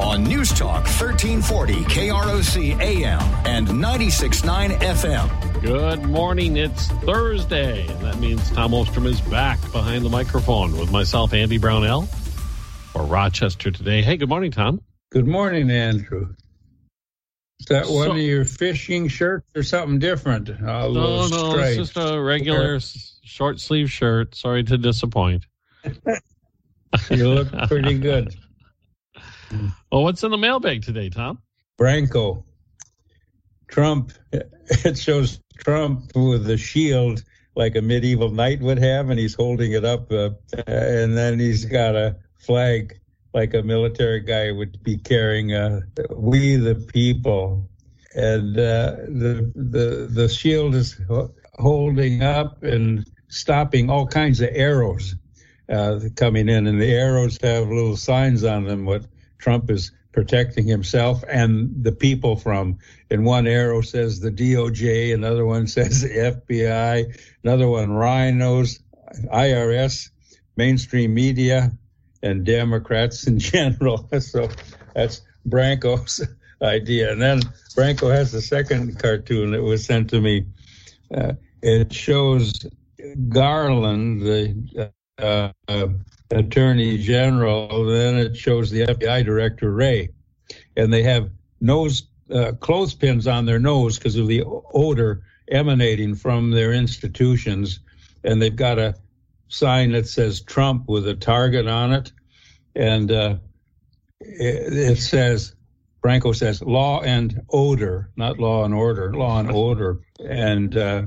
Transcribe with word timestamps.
on 0.00 0.24
News 0.24 0.50
Talk 0.50 0.84
1340 0.84 1.74
KROC 1.84 2.80
AM 2.80 3.20
and 3.46 3.68
96.9 3.68 4.78
FM. 4.80 5.62
Good 5.62 6.02
morning. 6.04 6.56
It's 6.56 6.88
Thursday. 6.88 7.86
And 7.86 8.00
that 8.00 8.18
means 8.18 8.50
Tom 8.50 8.72
Ostrom 8.74 9.06
is 9.06 9.20
back 9.20 9.60
behind 9.72 10.04
the 10.04 10.08
microphone 10.08 10.72
with 10.78 10.90
myself, 10.90 11.32
Andy 11.34 11.58
Brownell, 11.58 12.02
for 12.92 13.02
Rochester 13.04 13.70
today. 13.70 14.02
Hey, 14.02 14.16
good 14.16 14.28
morning, 14.28 14.50
Tom. 14.50 14.80
Good 15.12 15.26
morning, 15.26 15.70
Andrew. 15.70 16.34
Is 17.60 17.66
that 17.66 17.86
one 17.88 18.06
So- 18.06 18.12
of 18.12 18.18
your 18.18 18.44
fishing 18.46 19.08
shirts 19.08 19.46
or 19.54 19.62
something 19.62 19.98
different? 19.98 20.48
All 20.66 20.92
No, 20.92 21.28
no, 21.28 21.50
stripes. 21.52 21.76
it's 21.76 21.92
just 21.92 21.96
a 21.96 22.18
regular 22.20 22.76
s- 22.76 23.18
short 23.22 23.60
sleeve 23.60 23.90
shirt. 23.90 24.34
Sorry 24.34 24.64
to 24.64 24.78
disappoint. 24.78 25.46
You 27.08 27.28
look 27.34 27.52
pretty 27.68 27.98
good. 27.98 28.34
Well, 29.50 30.04
what's 30.04 30.22
in 30.22 30.30
the 30.30 30.38
mailbag 30.38 30.82
today, 30.82 31.10
Tom? 31.10 31.38
Branko. 31.78 32.44
Trump. 33.68 34.12
It 34.84 34.96
shows 34.96 35.40
Trump 35.58 36.12
with 36.14 36.48
a 36.48 36.56
shield 36.56 37.24
like 37.56 37.74
a 37.74 37.82
medieval 37.82 38.30
knight 38.30 38.60
would 38.60 38.78
have, 38.78 39.10
and 39.10 39.18
he's 39.18 39.34
holding 39.34 39.72
it 39.72 39.84
up, 39.84 40.12
uh, 40.12 40.30
and 40.68 41.16
then 41.16 41.40
he's 41.40 41.64
got 41.64 41.96
a 41.96 42.16
flag 42.38 43.00
like 43.34 43.54
a 43.54 43.62
military 43.62 44.20
guy 44.20 44.52
would 44.52 44.80
be 44.82 44.96
carrying. 44.96 45.52
Uh, 45.52 45.80
we 46.14 46.54
the 46.54 46.76
people, 46.76 47.68
and 48.14 48.56
uh, 48.56 48.96
the 49.08 49.52
the 49.56 50.08
the 50.10 50.28
shield 50.28 50.74
is 50.76 51.00
holding 51.54 52.22
up 52.22 52.62
and 52.62 53.04
stopping 53.28 53.90
all 53.90 54.06
kinds 54.06 54.40
of 54.40 54.50
arrows 54.52 55.16
uh, 55.68 56.00
coming 56.16 56.48
in, 56.48 56.66
and 56.66 56.80
the 56.80 56.92
arrows 56.92 57.38
have 57.42 57.68
little 57.68 57.96
signs 57.96 58.44
on 58.44 58.64
them. 58.64 58.84
What 58.84 59.04
Trump 59.40 59.70
is 59.70 59.92
protecting 60.12 60.66
himself 60.66 61.22
and 61.28 61.84
the 61.84 61.92
people 61.92 62.36
from. 62.36 62.78
And 63.10 63.24
one 63.24 63.46
arrow 63.46 63.80
says 63.80 64.20
the 64.20 64.30
DOJ, 64.30 65.14
another 65.14 65.44
one 65.44 65.66
says 65.66 66.02
the 66.02 66.08
FBI, 66.08 67.16
another 67.44 67.68
one 67.68 67.92
rhinos, 67.92 68.80
IRS, 69.32 70.10
mainstream 70.56 71.14
media, 71.14 71.72
and 72.22 72.44
Democrats 72.44 73.26
in 73.26 73.38
general. 73.52 74.08
So 74.20 74.48
that's 74.94 75.22
Branko's 75.48 76.26
idea. 76.62 77.12
And 77.12 77.22
then 77.22 77.40
Branko 77.76 78.10
has 78.14 78.32
the 78.32 78.42
second 78.42 78.98
cartoon 78.98 79.52
that 79.52 79.62
was 79.62 79.84
sent 79.84 80.10
to 80.10 80.20
me. 80.20 80.46
Uh, 81.12 81.32
it 81.62 81.92
shows 81.92 82.66
Garland, 83.28 84.22
the 84.22 84.92
uh, 85.20 85.52
uh, 85.68 85.88
Attorney 86.30 86.98
General. 86.98 87.84
Then 87.86 88.16
it 88.16 88.36
shows 88.36 88.70
the 88.70 88.86
FBI 88.86 89.24
Director 89.24 89.72
Wray, 89.72 90.10
and 90.76 90.92
they 90.92 91.02
have 91.02 91.30
nose 91.60 92.04
uh, 92.32 92.52
clothespins 92.60 93.26
on 93.26 93.46
their 93.46 93.58
nose 93.58 93.98
because 93.98 94.16
of 94.16 94.28
the 94.28 94.44
odor 94.46 95.22
emanating 95.50 96.14
from 96.14 96.50
their 96.50 96.72
institutions, 96.72 97.80
and 98.22 98.40
they've 98.40 98.54
got 98.54 98.78
a 98.78 98.94
sign 99.48 99.92
that 99.92 100.06
says 100.06 100.42
Trump 100.42 100.88
with 100.88 101.08
a 101.08 101.14
target 101.14 101.66
on 101.66 101.92
it, 101.92 102.12
and 102.74 103.10
uh, 103.10 103.36
it, 104.20 104.72
it 104.72 104.98
says. 104.98 105.54
Branko 106.02 106.34
says 106.34 106.62
law 106.62 107.02
and 107.02 107.42
odor, 107.50 108.08
not 108.16 108.38
law 108.38 108.64
and 108.64 108.72
order, 108.72 109.12
law 109.12 109.38
and 109.38 109.50
odor, 109.50 110.00
and 110.26 110.74
uh, 110.74 111.02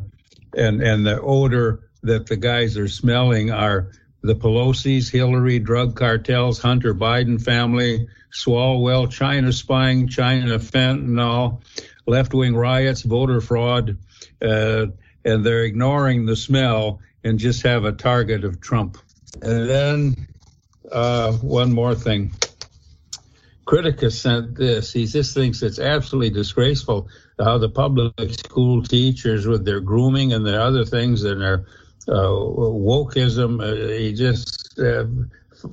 and 0.55 0.83
and 0.83 1.03
the 1.03 1.19
odor 1.19 1.89
that 2.03 2.27
the 2.27 2.37
guys 2.37 2.77
are 2.77 2.87
smelling 2.87 3.49
are 3.49 3.91
the 4.23 4.35
Pelosi's, 4.35 5.09
Hillary, 5.09 5.59
drug 5.59 5.95
cartels, 5.95 6.59
Hunter 6.59 6.95
Biden 6.95 7.41
family, 7.41 8.07
Swalwell, 8.31 9.11
China 9.11 9.51
spying, 9.51 10.07
China 10.07 10.57
fentanyl, 10.59 11.61
left 12.07 12.33
wing 12.33 12.55
riots, 12.55 13.01
voter 13.01 13.41
fraud, 13.41 13.97
uh, 14.41 14.87
and 15.25 15.45
they're 15.45 15.63
ignoring 15.63 16.25
the 16.25 16.35
smell 16.35 17.01
and 17.23 17.37
just 17.37 17.63
have 17.63 17.83
a 17.85 17.91
target 17.91 18.45
of 18.45 18.61
Trump. 18.61 18.97
And 19.41 19.69
then 19.69 20.27
uh, 20.91 21.33
one 21.33 21.73
more 21.73 21.95
thing. 21.95 22.31
Criticus 23.65 24.21
sent 24.21 24.55
this. 24.55 24.91
He 24.91 25.05
just 25.05 25.33
thinks 25.33 25.61
it's 25.61 25.79
absolutely 25.79 26.31
disgraceful 26.31 27.07
how 27.39 27.57
the 27.57 27.69
public 27.69 28.13
school 28.33 28.83
teachers, 28.83 29.47
with 29.47 29.65
their 29.65 29.79
grooming 29.79 30.33
and 30.33 30.45
their 30.45 30.61
other 30.61 30.85
things 30.85 31.23
and 31.23 31.41
their 31.41 31.65
wokeism, 32.07 33.61
uh, 33.61 33.97
he 33.97 34.13
just 34.13 34.79
uh, 34.79 35.05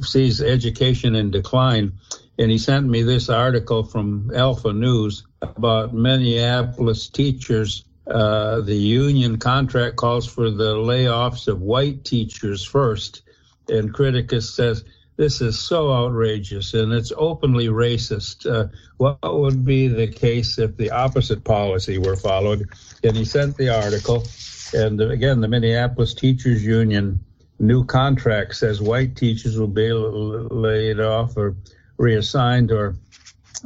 sees 0.03 0.41
education 0.41 1.15
in 1.15 1.31
decline. 1.31 1.93
And 2.39 2.51
he 2.51 2.59
sent 2.59 2.87
me 2.89 3.03
this 3.03 3.29
article 3.29 3.85
from 3.85 4.31
Alpha 4.35 4.73
News 4.73 5.25
about 5.43 5.93
Minneapolis 5.93 7.09
teachers. 7.09 7.85
Uh, 8.07 8.61
the 8.63 8.75
union 8.75 9.39
contract 9.39 9.97
calls 9.97 10.27
for 10.27 10.51
the 10.51 10.75
layoffs 10.75 11.49
of 11.49 11.61
white 11.61 12.05
teachers 12.05 12.65
first. 12.65 13.23
And 13.69 13.93
Criticus 13.93 14.55
says, 14.55 14.85
this 15.21 15.43
is 15.43 15.59
so 15.59 15.93
outrageous 15.93 16.73
and 16.73 16.95
it's 16.95 17.12
openly 17.15 17.69
racist. 17.69 18.51
Uh, 18.51 18.69
what 18.97 19.19
would 19.23 19.67
be 19.67 19.87
the 19.87 20.09
case 20.09 20.59
if 20.59 20.79
the 20.79 20.93
opposite 20.93 21.45
policy 21.45 21.99
were 21.99 22.17
followed? 22.17 22.71
And 23.05 23.15
he 23.15 23.27
sent 23.27 23.59
the 23.59 23.69
article. 23.69 24.25
And 24.72 25.00
again, 25.00 25.41
the 25.41 25.48
Minneapolis 25.48 26.14
Teachers 26.14 26.64
Union 26.64 27.20
new 27.60 27.84
contract 27.84 28.56
says 28.56 28.81
white 28.81 29.16
teachers 29.16 29.58
will 29.58 29.66
be 29.69 29.92
laid 29.92 30.98
off 30.98 31.36
or 31.36 31.56
reassigned 31.98 32.72
or 32.72 32.97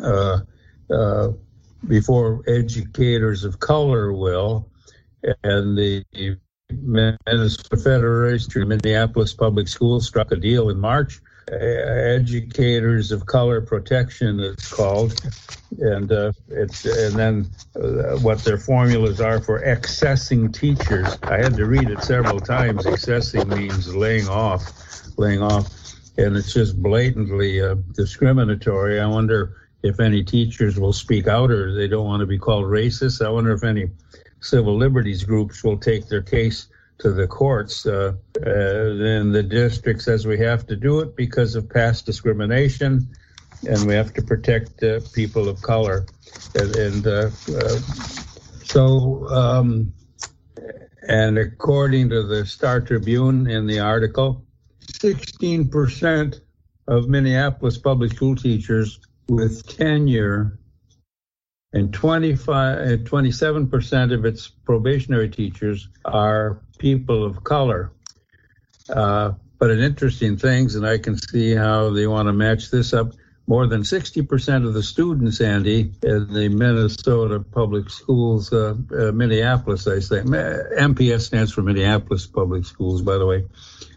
uh, 0.02 0.40
uh, 0.90 1.28
before 1.86 2.42
educators 2.48 3.44
of 3.44 3.60
color 3.60 4.12
will. 4.12 4.68
And 5.42 5.78
the 5.78 6.04
Minnesota 6.70 7.76
Federation, 7.76 8.62
of 8.62 8.68
Minneapolis 8.68 9.32
Public 9.32 9.68
Schools 9.68 10.06
struck 10.06 10.32
a 10.32 10.36
deal 10.36 10.68
in 10.70 10.78
March. 10.78 11.20
Uh, 11.52 11.56
educators 11.56 13.12
of 13.12 13.26
color 13.26 13.60
protection, 13.60 14.40
it's 14.40 14.72
called, 14.72 15.14
and 15.78 16.10
uh, 16.10 16.32
it's 16.48 16.86
and 16.86 17.16
then 17.16 17.46
uh, 17.76 18.16
what 18.20 18.38
their 18.44 18.56
formulas 18.56 19.20
are 19.20 19.40
for 19.40 19.58
excessing 19.58 20.50
teachers. 20.50 21.18
I 21.24 21.36
had 21.36 21.54
to 21.56 21.66
read 21.66 21.90
it 21.90 22.02
several 22.02 22.40
times. 22.40 22.86
Excessing 22.86 23.46
means 23.48 23.94
laying 23.94 24.26
off, 24.26 24.62
laying 25.18 25.42
off, 25.42 25.68
and 26.16 26.34
it's 26.34 26.54
just 26.54 26.82
blatantly 26.82 27.60
uh, 27.60 27.74
discriminatory. 27.92 28.98
I 28.98 29.06
wonder 29.06 29.54
if 29.82 30.00
any 30.00 30.24
teachers 30.24 30.80
will 30.80 30.94
speak 30.94 31.28
out 31.28 31.50
or 31.50 31.74
they 31.74 31.88
don't 31.88 32.06
want 32.06 32.20
to 32.20 32.26
be 32.26 32.38
called 32.38 32.64
racist. 32.64 33.24
I 33.24 33.28
wonder 33.28 33.52
if 33.52 33.64
any 33.64 33.90
civil 34.40 34.78
liberties 34.78 35.24
groups 35.24 35.62
will 35.62 35.76
take 35.76 36.08
their 36.08 36.22
case 36.22 36.68
to 36.98 37.12
the 37.12 37.26
courts. 37.26 37.86
Uh, 37.86 38.12
uh, 38.36 38.42
the 38.42 39.46
district 39.48 40.02
says 40.02 40.26
we 40.26 40.38
have 40.38 40.66
to 40.66 40.76
do 40.76 41.00
it 41.00 41.16
because 41.16 41.54
of 41.54 41.68
past 41.68 42.06
discrimination, 42.06 43.08
and 43.68 43.86
we 43.86 43.94
have 43.94 44.12
to 44.14 44.22
protect 44.22 44.82
uh, 44.82 45.00
people 45.12 45.48
of 45.48 45.60
color. 45.62 46.06
And, 46.54 46.76
and 46.76 47.06
uh, 47.06 47.30
uh, 47.56 47.78
so, 48.64 49.28
um, 49.28 49.92
and 51.08 51.38
according 51.38 52.10
to 52.10 52.22
the 52.22 52.46
Star 52.46 52.80
Tribune 52.80 53.48
in 53.48 53.66
the 53.66 53.80
article, 53.80 54.44
16% 54.86 56.40
of 56.86 57.08
Minneapolis 57.08 57.78
public 57.78 58.12
school 58.12 58.36
teachers 58.36 59.00
with 59.28 59.66
tenure 59.66 60.58
and 61.72 61.92
25 61.92 62.78
and 62.78 63.08
27% 63.10 64.14
of 64.14 64.24
its 64.24 64.48
probationary 64.48 65.28
teachers 65.28 65.88
are 66.04 66.60
people 66.84 67.24
of 67.24 67.42
color. 67.42 67.90
Uh, 68.90 69.32
but 69.58 69.70
an 69.70 69.80
interesting 69.80 70.36
things, 70.36 70.74
and 70.74 70.86
I 70.86 70.98
can 70.98 71.16
see 71.16 71.54
how 71.54 71.88
they 71.88 72.06
want 72.06 72.28
to 72.28 72.34
match 72.34 72.70
this 72.70 72.92
up. 72.92 73.14
More 73.46 73.66
than 73.66 73.80
60% 73.80 74.66
of 74.66 74.74
the 74.74 74.82
students, 74.82 75.40
Andy, 75.40 75.92
in 76.02 76.30
the 76.30 76.50
Minnesota 76.50 77.40
public 77.40 77.88
schools, 77.88 78.52
uh, 78.52 78.74
uh, 78.98 79.12
Minneapolis, 79.12 79.86
I 79.86 80.00
say, 80.00 80.20
MPS 80.20 81.22
stands 81.22 81.52
for 81.52 81.62
Minneapolis 81.62 82.26
Public 82.26 82.66
Schools, 82.66 83.00
by 83.00 83.16
the 83.16 83.24
way. 83.24 83.44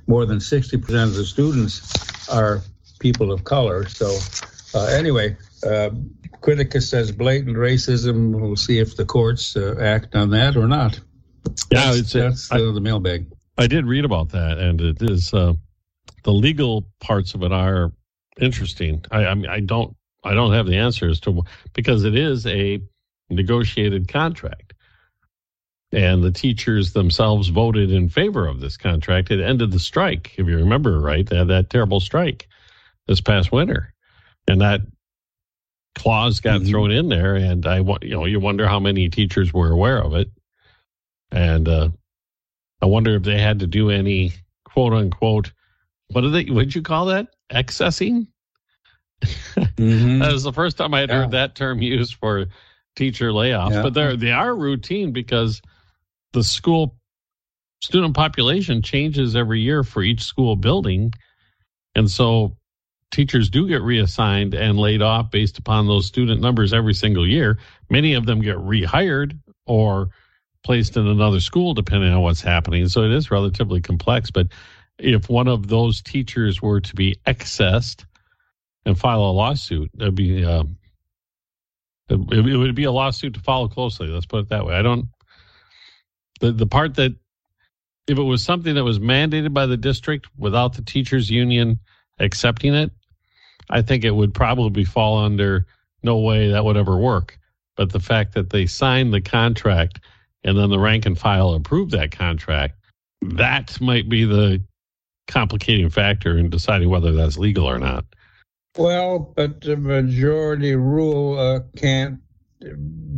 More 0.08 0.26
than 0.26 0.38
60% 0.38 1.04
of 1.04 1.14
the 1.14 1.26
students 1.26 2.30
are 2.30 2.62
people 3.00 3.34
of 3.34 3.44
color. 3.44 3.90
So, 3.90 4.18
uh, 4.74 4.86
anyway, 4.86 5.36
uh, 5.66 5.90
Criticus 6.40 6.90
says 6.90 7.12
blatant 7.12 7.58
racism. 7.58 8.32
We'll 8.40 8.56
see 8.56 8.80
if 8.80 8.96
the 8.96 9.06
courts 9.06 9.58
uh, 9.58 9.76
act 9.78 10.16
on 10.16 10.30
that 10.30 10.56
or 10.56 10.68
not. 10.68 11.02
Yeah, 11.72 11.94
that's, 11.94 12.00
it's 12.00 12.14
that's 12.14 12.52
I, 12.52 12.58
uh, 12.58 12.72
the 12.74 12.82
mailbag. 12.82 13.28
I 13.58 13.68
did 13.68 13.86
read 13.86 14.06
about 14.06 14.30
that, 14.32 14.60
and 14.60 14.82
it 14.82 15.02
is 15.02 15.34
uh, 15.34 15.54
the 16.24 16.34
legal 16.34 16.88
parts 17.02 17.36
of 17.36 17.44
it 17.44 17.52
are 17.54 17.94
interesting. 18.42 19.04
I, 19.12 19.28
I 19.28 19.36
mean, 19.36 19.50
I 19.50 19.62
don't, 19.62 19.96
I 20.24 20.34
don't 20.34 20.54
have 20.54 20.68
the 20.68 20.78
answers 20.78 21.20
to 21.22 21.44
because 21.74 22.06
it 22.06 22.16
is 22.16 22.48
a 22.48 22.82
negotiated 23.30 24.08
contract, 24.08 24.74
and 25.92 26.24
the 26.24 26.32
teachers 26.32 26.94
themselves 26.94 27.50
voted 27.50 27.92
in 27.92 28.10
favor 28.10 28.48
of 28.48 28.62
this 28.62 28.78
contract. 28.78 29.32
It 29.32 29.42
ended 29.42 29.72
the 29.72 29.80
strike, 29.80 30.34
if 30.38 30.48
you 30.48 30.58
remember 30.58 31.00
right, 31.02 31.28
they 31.28 31.38
had 31.38 31.50
that 31.50 31.70
terrible 31.70 32.00
strike 32.02 32.48
this 33.08 33.22
past 33.22 33.52
winter, 33.52 33.94
and 34.48 34.62
that 34.62 34.82
clause 35.96 36.40
got 36.42 36.62
Mhm. 36.62 36.70
thrown 36.70 36.92
in 36.92 37.10
there, 37.10 37.36
and 37.36 37.66
I 37.68 37.80
you 38.04 38.12
know 38.12 38.26
you 38.26 38.40
wonder 38.40 38.68
how 38.68 38.80
many 38.80 39.10
teachers 39.10 39.54
were 39.54 39.72
aware 39.72 40.02
of 40.02 40.16
it, 40.16 40.32
and 41.32 41.68
uh, 41.68 41.90
I 42.82 42.86
wonder 42.86 43.16
if 43.16 43.24
they 43.24 43.40
had 43.40 43.60
to 43.60 43.68
do 43.68 43.90
any 43.90 44.34
quote 44.66 44.94
unquote 44.94 45.52
what 46.12 46.22
did 46.22 46.34
they 46.34 46.46
what'd 46.52 46.74
you 46.76 46.82
call 46.82 47.06
that 47.08 47.28
excessing? 47.50 48.28
Mhm. 49.24 50.20
That 50.20 50.32
was 50.32 50.44
the 50.44 50.54
first 50.54 50.78
time 50.78 50.94
I 50.94 51.02
had 51.02 51.10
Yeah. 51.10 51.22
heard 51.24 51.32
that 51.32 51.56
term 51.56 51.82
used 51.82 52.16
for 52.16 52.46
teacher 52.96 53.32
layoffs. 53.32 53.72
Yeah. 53.74 53.82
But 53.82 53.94
they're 53.94 54.16
they 54.16 54.32
are 54.32 54.56
routine 54.56 55.12
because 55.12 55.62
the 56.34 56.44
school 56.44 56.96
student 57.82 58.16
population 58.16 58.82
changes 58.82 59.36
every 59.36 59.60
year 59.62 59.84
for 59.84 60.02
each 60.04 60.22
school 60.24 60.56
building, 60.56 61.14
and 61.96 62.10
so 62.10 62.56
teachers 63.12 63.50
do 63.50 63.68
get 63.68 63.82
reassigned 63.82 64.54
and 64.54 64.78
laid 64.78 65.02
off 65.02 65.32
based 65.32 65.58
upon 65.58 65.88
those 65.88 66.06
student 66.06 66.42
numbers 66.42 66.74
every 66.74 66.94
single 66.94 67.28
year. 67.28 67.58
Many 67.90 68.14
of 68.14 68.26
them 68.26 68.42
get 68.42 68.58
rehired 68.58 69.38
or 69.66 70.10
placed 70.64 70.98
in 70.98 71.08
another 71.08 71.40
school 71.40 71.74
depending 71.74 72.12
on 72.12 72.22
what's 72.22 72.42
happening. 72.42 72.88
So 72.88 73.04
it 73.04 73.12
is 73.12 73.32
relatively 73.32 73.82
complex. 73.82 74.32
But 74.32 74.48
if 74.98 75.30
one 75.30 75.48
of 75.48 75.68
those 75.68 76.02
teachers 76.02 76.62
were 76.62 76.82
to 76.82 76.96
be 76.96 77.16
excessed 77.26 78.06
and 78.86 78.98
file 78.98 79.22
a 79.22 79.32
lawsuit, 79.32 79.92
that'd 79.96 80.16
be 80.16 80.44
um, 80.46 80.78
it, 82.10 82.16
it 82.16 82.58
would 82.58 82.76
be 82.76 82.86
a 82.86 82.92
lawsuit 82.92 83.34
to 83.34 83.40
follow 83.40 83.68
closely. 83.68 84.08
Let's 84.08 84.26
put 84.26 84.40
it 84.40 84.50
that 84.50 84.66
way. 84.66 84.76
I 84.76 84.82
don't 84.82 85.08
the 86.40 86.52
the 86.52 86.68
part 86.68 86.96
that 86.96 87.16
if 88.08 88.18
it 88.18 88.24
was 88.24 88.44
something 88.44 88.76
that 88.76 88.84
was 88.84 89.00
mandated 89.00 89.54
by 89.54 89.66
the 89.66 89.78
district 89.78 90.28
without 90.38 90.74
the 90.74 90.82
teachers 90.82 91.30
union 91.30 91.80
accepting 92.20 92.74
it, 92.74 92.92
I 93.70 93.82
think 93.82 94.06
it 94.06 94.16
would 94.16 94.34
probably 94.34 94.86
fall 94.86 95.18
under 95.18 95.66
no 96.04 96.20
way 96.20 96.52
that 96.52 96.64
would 96.64 96.78
ever 96.78 96.98
work. 96.98 97.38
But 97.76 97.92
the 97.92 98.00
fact 98.00 98.34
that 98.34 98.50
they 98.50 98.66
signed 98.66 99.14
the 99.14 99.22
contract 99.22 100.00
and 100.48 100.58
then 100.58 100.70
the 100.70 100.80
rank 100.80 101.06
and 101.06 101.20
file 101.20 101.54
approve 101.54 101.92
that 101.92 102.12
contract, 102.12 102.76
that 103.22 103.80
might 103.82 104.08
be 104.08 104.24
the 104.24 104.64
complicating 105.28 105.90
factor 105.90 106.38
in 106.38 106.50
deciding 106.50 106.90
whether 106.90 107.12
that's 107.12 107.38
legal 107.38 107.66
or 107.66 107.78
not. 107.78 108.06
Well, 108.78 109.34
but 109.36 109.60
the 109.60 109.76
majority 109.76 110.74
rule 110.76 111.38
uh, 111.38 111.60
can't 111.76 112.20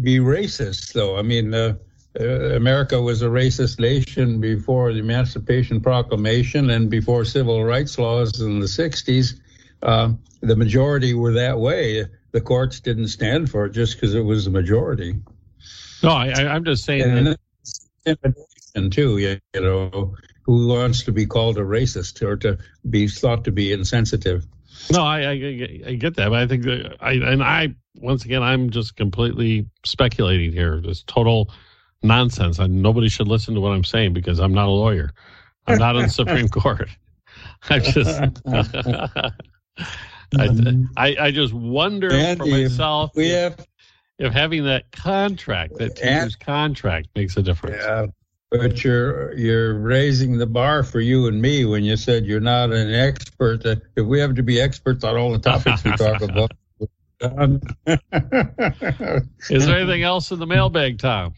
be 0.02 0.18
racist, 0.18 0.94
though. 0.94 1.18
I 1.18 1.22
mean, 1.22 1.54
uh, 1.54 1.76
uh, 2.20 2.56
America 2.56 3.00
was 3.00 3.22
a 3.22 3.28
racist 3.28 3.80
nation 3.80 4.42
before 4.42 4.92
the 4.92 5.00
Emancipation 5.00 5.82
Proclamation 5.82 6.72
and 6.72 6.90
before 6.90 7.26
civil 7.26 7.64
rights 7.64 8.00
laws 8.00 8.42
in 8.42 8.60
the 8.60 8.66
60s. 8.66 9.40
Uh, 9.84 10.14
the 10.42 10.56
majority 10.56 11.14
were 11.14 11.34
that 11.34 11.60
way. 11.60 12.06
The 12.32 12.42
courts 12.42 12.80
didn't 12.80 13.10
stand 13.10 13.52
for 13.52 13.66
it 13.66 13.74
just 13.74 13.96
because 13.96 14.16
it 14.16 14.26
was 14.26 14.46
the 14.46 14.52
majority. 14.52 15.16
No, 16.04 16.12
I, 16.12 16.30
I, 16.30 16.48
I'm 16.48 16.64
just 16.64 16.86
saying 16.86 17.02
And 17.02 17.28
that 17.28 17.40
intimidation, 18.06 18.90
too, 18.92 19.18
you, 19.18 19.40
you 19.54 19.62
know, 19.62 20.16
who 20.44 20.68
wants 20.68 21.04
to 21.04 21.12
be 21.12 21.26
called 21.26 21.58
a 21.58 21.62
racist 21.62 22.22
or 22.22 22.36
to 22.38 22.58
be 22.90 23.08
thought 23.08 23.44
to 23.46 23.52
be 23.52 23.72
insensitive? 23.74 24.46
No, 24.92 25.04
I, 25.04 25.20
I, 25.22 25.32
I- 25.32 25.82
I 25.88 25.94
get 25.96 26.16
that, 26.16 26.30
but 26.30 26.40
I 26.40 26.48
think 26.48 26.64
that 26.64 26.96
I 27.02 27.14
and 27.14 27.44
I 27.44 27.76
once 27.96 28.26
again 28.26 28.42
I'm 28.42 28.70
just 28.70 28.96
completely 28.96 29.66
speculating 29.86 30.52
here. 30.52 30.82
This 30.82 31.04
total 31.04 31.52
nonsense. 32.02 32.60
And 32.60 32.82
nobody 32.82 33.10
should 33.10 33.28
listen 33.28 33.54
to 33.56 33.62
what 33.62 33.72
I'm 33.72 33.84
saying 33.84 34.14
because 34.14 34.40
I'm 34.40 34.54
not 34.54 34.68
a 34.68 34.72
lawyer. 34.72 35.12
I'm 35.68 35.78
not 35.78 35.96
on 35.96 36.04
the 36.04 36.10
Supreme 36.10 36.48
Court. 36.50 36.90
I 37.70 37.80
just 37.80 38.20
I, 38.54 39.34
I 40.98 41.16
I 41.20 41.32
just 41.32 41.54
wonder 41.54 42.10
for 42.38 42.46
myself 42.46 43.12
We 43.16 43.30
have 43.30 43.66
if 44.20 44.34
having 44.34 44.66
that 44.66 44.92
contract, 44.92 45.78
that 45.78 45.96
teacher's 45.96 46.36
contract, 46.36 47.08
makes 47.16 47.36
a 47.38 47.42
difference. 47.42 47.78
Yeah, 47.84 48.08
but 48.52 48.84
you're 48.84 49.34
you're 49.36 49.74
raising 49.80 50.38
the 50.38 50.46
bar 50.46 50.84
for 50.84 51.00
you 51.00 51.28
and 51.28 51.42
me 51.42 51.66
when 51.66 51.84
you 51.84 51.96
said 51.98 52.26
you're 52.26 52.40
not 52.40 52.72
an 52.72 52.94
expert. 52.94 53.66
If 53.66 54.06
we 54.06 54.20
have 54.20 54.36
to 54.36 54.44
be 54.44 54.60
experts 54.62 55.04
on 55.04 55.16
all 55.18 55.32
the 55.32 55.40
topics 55.40 55.84
we 55.84 55.92
talk 55.92 56.22
about, 56.22 56.52
Is 59.50 59.66
there 59.66 59.78
anything 59.78 60.04
else 60.04 60.32
in 60.32 60.40
the 60.40 60.48
mailbag, 60.48 61.00
Tom? 61.00 61.34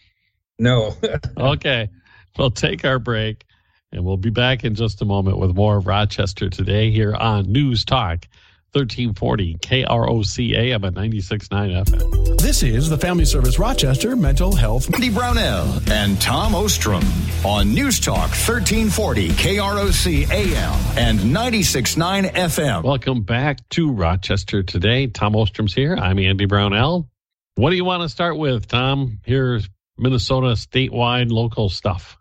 no. 0.60 0.96
Okay. 1.38 1.90
We'll 2.38 2.52
take 2.52 2.86
our 2.86 2.98
break 3.00 3.44
and 3.92 4.06
we'll 4.06 4.16
be 4.16 4.30
back 4.30 4.64
in 4.64 4.76
just 4.76 5.02
a 5.02 5.06
moment 5.06 5.38
with 5.38 5.54
more 5.54 5.76
of 5.78 5.86
Rochester 5.86 6.50
today 6.50 6.92
here 6.92 7.14
on 7.14 7.52
News 7.52 7.84
Talk 7.84 8.26
1340 8.74 9.56
KROC 9.56 10.56
AM 10.56 10.86
at 10.86 10.94
96.9 10.94 11.84
FM. 11.86 12.40
This 12.40 12.64
is 12.64 12.88
the 12.88 12.98
Family 12.98 13.26
Service 13.26 13.60
Rochester 13.60 14.16
Mental 14.16 14.56
Health. 14.56 14.94
Andy 14.94 15.10
Brownell 15.10 15.82
and 15.92 16.20
Tom 16.22 16.56
Ostrom 16.56 17.04
on 17.44 17.74
News 17.74 18.00
Talk 18.00 18.30
1340 18.30 19.30
KROC 19.32 20.32
AM 20.32 20.98
and 20.98 21.20
96.9 21.20 22.32
FM. 22.32 22.84
Welcome 22.84 23.24
back 23.24 23.68
to 23.72 23.92
Rochester 23.92 24.64
today. 24.64 25.08
Tom 25.08 25.36
Ostrom's 25.36 25.74
here. 25.74 25.98
I'm 25.98 26.18
Andy 26.18 26.46
Brownell. 26.46 27.10
What 27.56 27.72
do 27.72 27.76
you 27.76 27.84
want 27.84 28.04
to 28.04 28.10
start 28.10 28.38
with, 28.38 28.70
Tom? 28.70 29.20
Here's 29.26 29.70
Minnesota 29.98 30.54
statewide 30.54 31.30
local 31.30 31.68
stuff. 31.68 32.18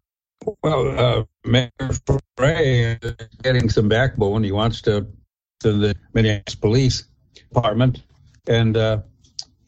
Well, 0.65 0.99
uh, 0.99 1.25
Mayor 1.45 1.71
Frey 2.37 2.99
is 3.01 3.15
getting 3.41 3.69
some 3.69 3.89
backbone. 3.89 4.43
He 4.43 4.51
wants 4.51 4.83
to 4.83 5.07
to 5.61 5.73
the 5.73 5.95
Minneapolis 6.15 6.55
Police 6.55 7.05
Department, 7.35 8.03
and 8.47 8.77
uh, 8.77 8.99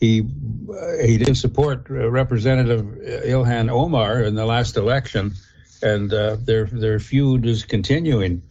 he 0.00 0.20
uh, 0.20 1.04
he 1.04 1.18
didn't 1.18 1.36
support 1.36 1.86
uh, 1.90 2.10
Representative 2.10 2.84
Ilhan 3.26 3.70
Omar 3.70 4.22
in 4.22 4.34
the 4.34 4.46
last 4.46 4.76
election, 4.76 5.32
and 5.82 6.12
uh, 6.12 6.36
their 6.40 6.66
their 6.66 6.98
feud 6.98 7.46
is 7.46 7.64
continuing. 7.64 8.42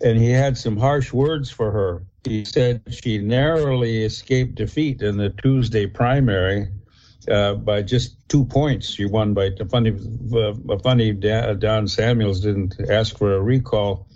And 0.00 0.16
he 0.16 0.30
had 0.30 0.56
some 0.56 0.76
harsh 0.76 1.12
words 1.12 1.50
for 1.50 1.72
her. 1.72 2.02
He 2.22 2.44
said 2.44 2.82
she 2.90 3.18
narrowly 3.18 4.04
escaped 4.04 4.54
defeat 4.54 5.02
in 5.02 5.16
the 5.16 5.30
Tuesday 5.30 5.86
primary 5.86 6.68
uh, 7.28 7.54
by 7.54 7.82
just 7.82 8.16
two 8.28 8.44
points. 8.44 8.90
She 8.90 9.06
won 9.06 9.34
by 9.34 9.50
funny, 9.70 9.92
uh, 10.32 10.78
funny. 10.82 11.12
Don 11.12 11.88
Samuels 11.88 12.40
didn't 12.40 12.76
ask 12.88 13.18
for 13.18 13.34
a 13.34 13.42
recall 13.42 14.06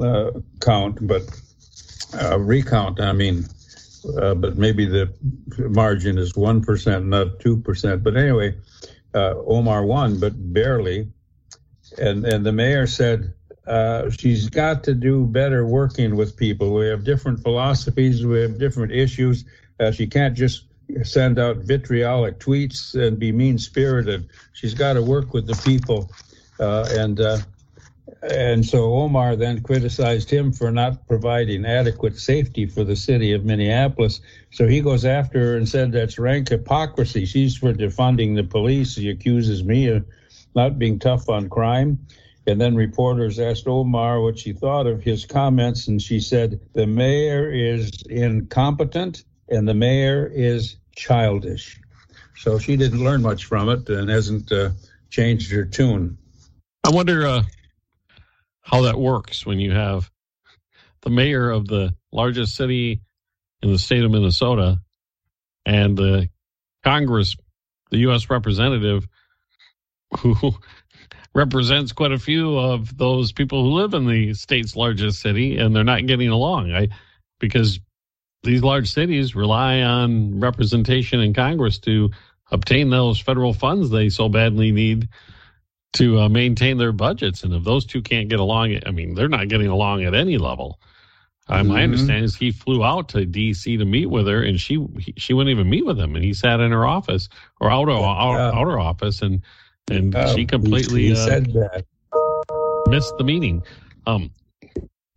uh, 0.00 0.30
count, 0.60 1.06
but 1.06 1.22
uh, 2.20 2.38
recount. 2.38 3.00
I 3.00 3.12
mean, 3.12 3.46
uh, 4.20 4.34
but 4.34 4.56
maybe 4.56 4.86
the 4.86 5.12
margin 5.58 6.18
is 6.18 6.36
one 6.36 6.62
percent, 6.62 7.06
not 7.06 7.40
two 7.40 7.56
percent. 7.56 8.02
But 8.02 8.16
anyway, 8.16 8.56
uh, 9.14 9.34
Omar 9.46 9.84
won, 9.84 10.18
but 10.18 10.32
barely. 10.36 11.08
And 11.98 12.24
and 12.24 12.44
the 12.44 12.52
mayor 12.52 12.86
said 12.86 13.34
uh, 13.66 14.10
she's 14.10 14.48
got 14.48 14.84
to 14.84 14.94
do 14.94 15.26
better 15.26 15.66
working 15.66 16.16
with 16.16 16.36
people. 16.36 16.74
We 16.74 16.86
have 16.86 17.04
different 17.04 17.40
philosophies. 17.40 18.24
We 18.24 18.40
have 18.40 18.58
different 18.58 18.92
issues. 18.92 19.44
Uh, 19.78 19.90
she 19.92 20.06
can't 20.06 20.36
just 20.36 20.64
send 21.04 21.38
out 21.38 21.58
vitriolic 21.58 22.38
tweets 22.38 22.94
and 22.94 23.18
be 23.18 23.32
mean 23.32 23.58
spirited. 23.58 24.28
She's 24.52 24.74
got 24.74 24.94
to 24.94 25.02
work 25.02 25.32
with 25.32 25.46
the 25.46 25.54
people. 25.64 26.10
Uh, 26.58 26.86
and 26.90 27.20
and 28.22 28.64
so 28.64 28.94
Omar 28.94 29.34
then 29.34 29.62
criticized 29.62 30.30
him 30.30 30.52
for 30.52 30.70
not 30.70 31.06
providing 31.08 31.64
adequate 31.66 32.18
safety 32.18 32.66
for 32.66 32.84
the 32.84 32.94
city 32.94 33.32
of 33.32 33.44
Minneapolis. 33.44 34.20
So 34.52 34.68
he 34.68 34.80
goes 34.80 35.04
after 35.04 35.40
her 35.40 35.56
and 35.56 35.68
said 35.68 35.90
that's 35.90 36.18
rank 36.18 36.48
hypocrisy. 36.48 37.24
She's 37.24 37.56
for 37.56 37.72
defunding 37.72 38.36
the 38.36 38.44
police. 38.44 38.94
He 38.94 39.10
accuses 39.10 39.64
me 39.64 39.88
of 39.88 40.06
not 40.54 40.78
being 40.78 41.00
tough 41.00 41.28
on 41.28 41.48
crime. 41.48 41.98
And 42.46 42.60
then 42.60 42.76
reporters 42.76 43.38
asked 43.38 43.66
Omar 43.66 44.20
what 44.20 44.38
she 44.38 44.52
thought 44.52 44.86
of 44.86 45.02
his 45.02 45.24
comments, 45.24 45.86
and 45.86 46.02
she 46.02 46.18
said, 46.18 46.60
The 46.74 46.86
mayor 46.86 47.50
is 47.50 47.90
incompetent 48.08 49.24
and 49.48 49.66
the 49.66 49.74
mayor 49.74 50.30
is 50.32 50.76
childish. 50.96 51.80
So 52.36 52.58
she 52.58 52.76
didn't 52.76 53.04
learn 53.04 53.22
much 53.22 53.44
from 53.44 53.68
it 53.68 53.88
and 53.88 54.08
hasn't 54.08 54.50
uh, 54.50 54.70
changed 55.10 55.52
her 55.52 55.64
tune. 55.64 56.18
I 56.84 56.90
wonder 56.90 57.26
uh, 57.26 57.42
how 58.62 58.82
that 58.82 58.98
works 58.98 59.44
when 59.44 59.58
you 59.60 59.72
have 59.72 60.10
the 61.02 61.10
mayor 61.10 61.50
of 61.50 61.66
the 61.66 61.94
largest 62.12 62.54
city 62.54 63.00
in 63.60 63.70
the 63.70 63.78
state 63.78 64.04
of 64.04 64.10
Minnesota 64.10 64.80
and 65.66 65.96
the 65.96 66.28
Congress, 66.84 67.36
the 67.90 67.98
U.S. 67.98 68.30
representative, 68.30 69.06
who 70.18 70.34
represents 71.34 71.92
quite 71.92 72.12
a 72.12 72.18
few 72.18 72.56
of 72.58 72.96
those 72.96 73.32
people 73.32 73.64
who 73.64 73.70
live 73.70 73.94
in 73.94 74.06
the 74.06 74.34
state's 74.34 74.76
largest 74.76 75.20
city, 75.20 75.58
and 75.58 75.74
they're 75.74 75.84
not 75.84 76.06
getting 76.06 76.28
along. 76.28 76.72
I 76.72 76.88
because 77.38 77.80
these 78.42 78.62
large 78.62 78.90
cities 78.90 79.34
rely 79.34 79.82
on 79.82 80.40
representation 80.40 81.20
in 81.20 81.34
Congress 81.34 81.78
to 81.80 82.10
obtain 82.50 82.90
those 82.90 83.20
federal 83.20 83.52
funds 83.52 83.90
they 83.90 84.08
so 84.08 84.28
badly 84.28 84.72
need 84.72 85.08
to 85.94 86.20
uh, 86.20 86.28
maintain 86.28 86.78
their 86.78 86.92
budgets. 86.92 87.42
And 87.44 87.52
if 87.54 87.64
those 87.64 87.84
two 87.84 88.02
can't 88.02 88.28
get 88.28 88.40
along, 88.40 88.78
I 88.86 88.90
mean, 88.90 89.14
they're 89.14 89.28
not 89.28 89.48
getting 89.48 89.68
along 89.68 90.04
at 90.04 90.14
any 90.14 90.38
level. 90.38 90.80
Uh, 91.48 91.62
my 91.64 91.82
understanding 91.82 92.24
is 92.24 92.36
he 92.36 92.52
flew 92.52 92.84
out 92.84 93.08
to 93.10 93.26
D.C. 93.26 93.76
to 93.76 93.84
meet 93.84 94.06
with 94.06 94.26
her, 94.28 94.42
and 94.42 94.58
she 94.58 94.86
he, 94.98 95.12
she 95.18 95.34
wouldn't 95.34 95.50
even 95.50 95.68
meet 95.68 95.84
with 95.84 95.98
him, 95.98 96.14
and 96.14 96.24
he 96.24 96.32
sat 96.32 96.60
in 96.60 96.70
her 96.70 96.86
office 96.86 97.28
or 97.60 97.70
out 97.70 97.88
of 97.88 98.02
out, 98.02 98.54
outer 98.54 98.78
office, 98.78 99.22
and 99.22 99.42
and 99.90 100.16
she 100.34 100.46
completely 100.46 101.02
he, 101.02 101.06
he 101.08 101.12
uh, 101.12 101.26
said 101.26 101.52
that. 101.52 101.84
missed 102.88 103.12
the 103.18 103.24
meeting. 103.24 103.62
Um, 104.06 104.30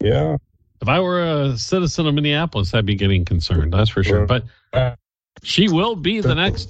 Yeah. 0.02 0.38
if 0.82 0.90
I 0.90 1.00
were 1.00 1.24
a 1.24 1.58
citizen 1.58 2.08
of 2.08 2.16
Minneapolis, 2.16 2.74
I'd 2.74 2.86
be 2.86 2.96
getting 2.96 3.24
concerned. 3.24 3.72
That's 3.72 3.90
for 3.90 4.04
sure. 4.04 4.26
But 4.26 4.46
she 5.44 5.70
will 5.70 5.96
be 5.96 6.22
the 6.22 6.36
next. 6.36 6.70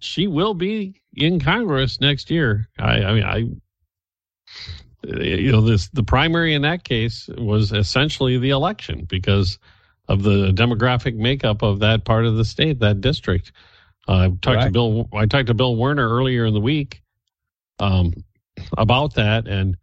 She 0.00 0.26
will 0.26 0.54
be 0.54 1.00
in 1.16 1.40
Congress 1.40 2.00
next 2.00 2.30
year. 2.30 2.68
I, 2.78 3.02
I 3.02 3.14
mean, 3.14 3.24
I. 3.24 3.44
You 5.04 5.52
know, 5.52 5.60
this 5.60 5.88
the 5.88 6.02
primary 6.02 6.54
in 6.54 6.62
that 6.62 6.82
case 6.82 7.28
was 7.38 7.70
essentially 7.70 8.38
the 8.38 8.50
election 8.50 9.04
because 9.08 9.58
of 10.08 10.24
the 10.24 10.50
demographic 10.52 11.14
makeup 11.14 11.62
of 11.62 11.78
that 11.80 12.04
part 12.04 12.26
of 12.26 12.36
the 12.36 12.44
state, 12.44 12.80
that 12.80 13.00
district. 13.00 13.52
Uh, 14.08 14.12
I 14.12 14.28
talked 14.42 14.62
to 14.62 14.70
Bill. 14.70 15.08
I 15.12 15.26
talked 15.26 15.46
to 15.46 15.54
Bill 15.54 15.76
Werner 15.76 16.08
earlier 16.08 16.44
in 16.44 16.54
the 16.54 16.60
week 16.60 17.02
um, 17.78 18.14
about 18.76 19.14
that, 19.14 19.46
and 19.46 19.76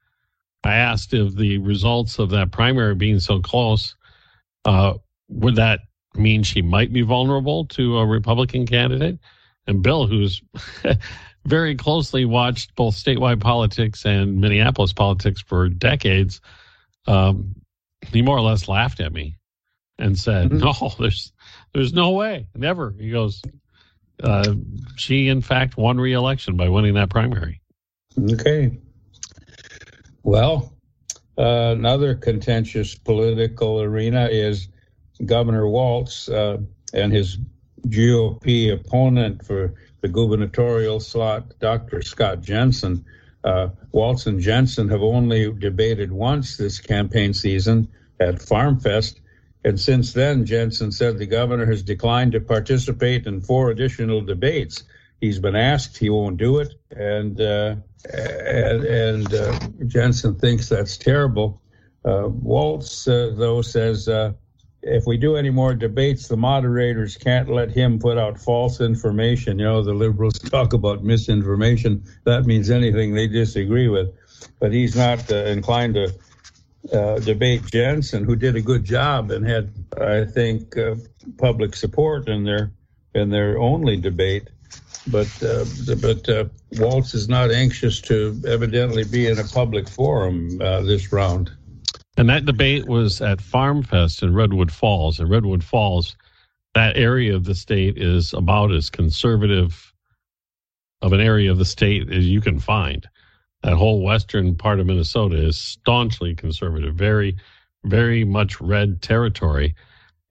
I 0.63 0.75
asked 0.75 1.13
if 1.13 1.35
the 1.35 1.57
results 1.59 2.19
of 2.19 2.29
that 2.31 2.51
primary 2.51 2.95
being 2.95 3.19
so 3.19 3.39
close 3.39 3.95
uh, 4.65 4.93
would 5.29 5.55
that 5.55 5.81
mean 6.15 6.43
she 6.43 6.61
might 6.61 6.93
be 6.93 7.01
vulnerable 7.01 7.65
to 7.65 7.97
a 7.97 8.05
Republican 8.05 8.65
candidate? 8.65 9.19
And 9.67 9.81
Bill, 9.81 10.07
who's 10.07 10.41
very 11.45 11.75
closely 11.75 12.25
watched 12.25 12.75
both 12.75 12.95
statewide 12.95 13.39
politics 13.39 14.05
and 14.05 14.39
Minneapolis 14.39 14.93
politics 14.93 15.41
for 15.41 15.69
decades, 15.69 16.41
um, 17.07 17.55
he 18.07 18.21
more 18.21 18.37
or 18.37 18.41
less 18.41 18.67
laughed 18.67 18.99
at 18.99 19.13
me 19.13 19.37
and 19.99 20.17
said, 20.17 20.49
Mhm. 20.51 20.59
"No, 20.81 20.89
there's 20.99 21.31
there's 21.73 21.93
no 21.93 22.11
way, 22.11 22.47
never." 22.55 22.93
He 22.99 23.09
goes, 23.09 23.41
uh, 24.21 24.53
"She 24.95 25.27
in 25.27 25.41
fact 25.41 25.77
won 25.77 25.97
re-election 25.97 26.57
by 26.57 26.69
winning 26.69 26.95
that 26.95 27.09
primary." 27.09 27.61
Okay. 28.31 28.77
Well, 30.23 30.73
uh, 31.37 31.73
another 31.77 32.15
contentious 32.15 32.95
political 32.95 33.81
arena 33.81 34.27
is 34.31 34.69
Governor 35.25 35.67
Walz 35.67 36.29
uh, 36.29 36.57
and 36.93 37.11
his 37.11 37.37
GOP 37.87 38.71
opponent 38.73 39.45
for 39.45 39.73
the 40.01 40.07
gubernatorial 40.07 40.99
slot, 40.99 41.59
Dr. 41.59 42.01
Scott 42.01 42.41
Jensen. 42.41 43.05
Uh, 43.43 43.69
Walz 43.91 44.27
and 44.27 44.39
Jensen 44.39 44.89
have 44.89 45.01
only 45.01 45.51
debated 45.51 46.11
once 46.11 46.57
this 46.57 46.79
campaign 46.79 47.33
season 47.33 47.89
at 48.19 48.41
Farm 48.41 48.79
Fest. 48.79 49.19
And 49.65 49.79
since 49.79 50.13
then, 50.13 50.45
Jensen 50.45 50.91
said 50.91 51.17
the 51.17 51.25
governor 51.25 51.65
has 51.65 51.83
declined 51.83 52.33
to 52.33 52.41
participate 52.41 53.25
in 53.25 53.41
four 53.41 53.69
additional 53.69 54.21
debates. 54.21 54.83
He's 55.21 55.39
been 55.39 55.55
asked, 55.55 55.97
he 55.97 56.09
won't 56.09 56.37
do 56.37 56.59
it. 56.59 56.73
And 56.91 57.39
uh, 57.39 57.75
and, 58.13 58.83
and 58.83 59.33
uh, 59.33 59.59
Jensen 59.87 60.35
thinks 60.35 60.67
that's 60.67 60.97
terrible. 60.97 61.61
Uh, 62.03 62.27
Walz, 62.27 63.07
uh, 63.07 63.31
though, 63.35 63.61
says 63.61 64.09
uh, 64.09 64.33
if 64.83 65.05
we 65.05 65.17
do 65.17 65.35
any 65.35 65.49
more 65.49 65.73
debates, 65.73 66.27
the 66.27 66.37
moderators 66.37 67.17
can't 67.17 67.49
let 67.49 67.71
him 67.71 67.99
put 67.99 68.17
out 68.17 68.39
false 68.39 68.81
information. 68.81 69.59
You 69.59 69.65
know, 69.65 69.83
the 69.83 69.93
liberals 69.93 70.39
talk 70.39 70.73
about 70.73 71.03
misinformation. 71.03 72.03
That 72.25 72.45
means 72.45 72.69
anything 72.69 73.13
they 73.13 73.27
disagree 73.27 73.87
with. 73.87 74.13
But 74.59 74.73
he's 74.73 74.95
not 74.95 75.31
uh, 75.31 75.35
inclined 75.35 75.95
to 75.95 76.13
uh, 76.93 77.19
debate 77.19 77.65
Jensen, 77.65 78.25
who 78.25 78.35
did 78.35 78.55
a 78.55 78.61
good 78.61 78.83
job 78.83 79.31
and 79.31 79.47
had, 79.47 79.73
I 79.99 80.25
think, 80.25 80.77
uh, 80.77 80.95
public 81.37 81.75
support 81.75 82.27
in 82.27 82.43
their 82.43 82.71
in 83.15 83.29
their 83.29 83.59
only 83.59 83.95
debate 83.95 84.49
but 85.07 85.43
uh, 85.43 85.65
but 86.01 86.29
uh, 86.29 86.45
Walz 86.73 87.13
is 87.13 87.27
not 87.27 87.51
anxious 87.51 87.99
to 88.01 88.41
evidently 88.47 89.03
be 89.03 89.27
in 89.27 89.39
a 89.39 89.43
public 89.43 89.89
forum 89.89 90.59
uh, 90.61 90.81
this 90.81 91.11
round. 91.11 91.51
And 92.17 92.29
that 92.29 92.45
debate 92.45 92.87
was 92.87 93.21
at 93.21 93.41
Farm 93.41 93.81
Fest 93.81 94.21
in 94.21 94.33
Redwood 94.33 94.71
Falls. 94.71 95.19
In 95.19 95.27
Redwood 95.27 95.63
Falls, 95.63 96.15
that 96.75 96.95
area 96.95 97.35
of 97.35 97.43
the 97.43 97.55
state 97.55 97.97
is 97.97 98.33
about 98.33 98.71
as 98.71 98.89
conservative 98.89 99.93
of 101.01 101.11
an 101.11 101.19
area 101.19 101.51
of 101.51 101.57
the 101.57 101.65
state 101.65 102.11
as 102.11 102.27
you 102.27 102.39
can 102.39 102.59
find. 102.59 103.07
That 103.63 103.75
whole 103.75 104.01
western 104.01 104.55
part 104.55 104.79
of 104.79 104.85
Minnesota 104.85 105.37
is 105.37 105.57
staunchly 105.57 106.35
conservative, 106.35 106.95
very, 106.95 107.35
very 107.83 108.25
much 108.25 108.61
red 108.61 109.01
territory. 109.01 109.75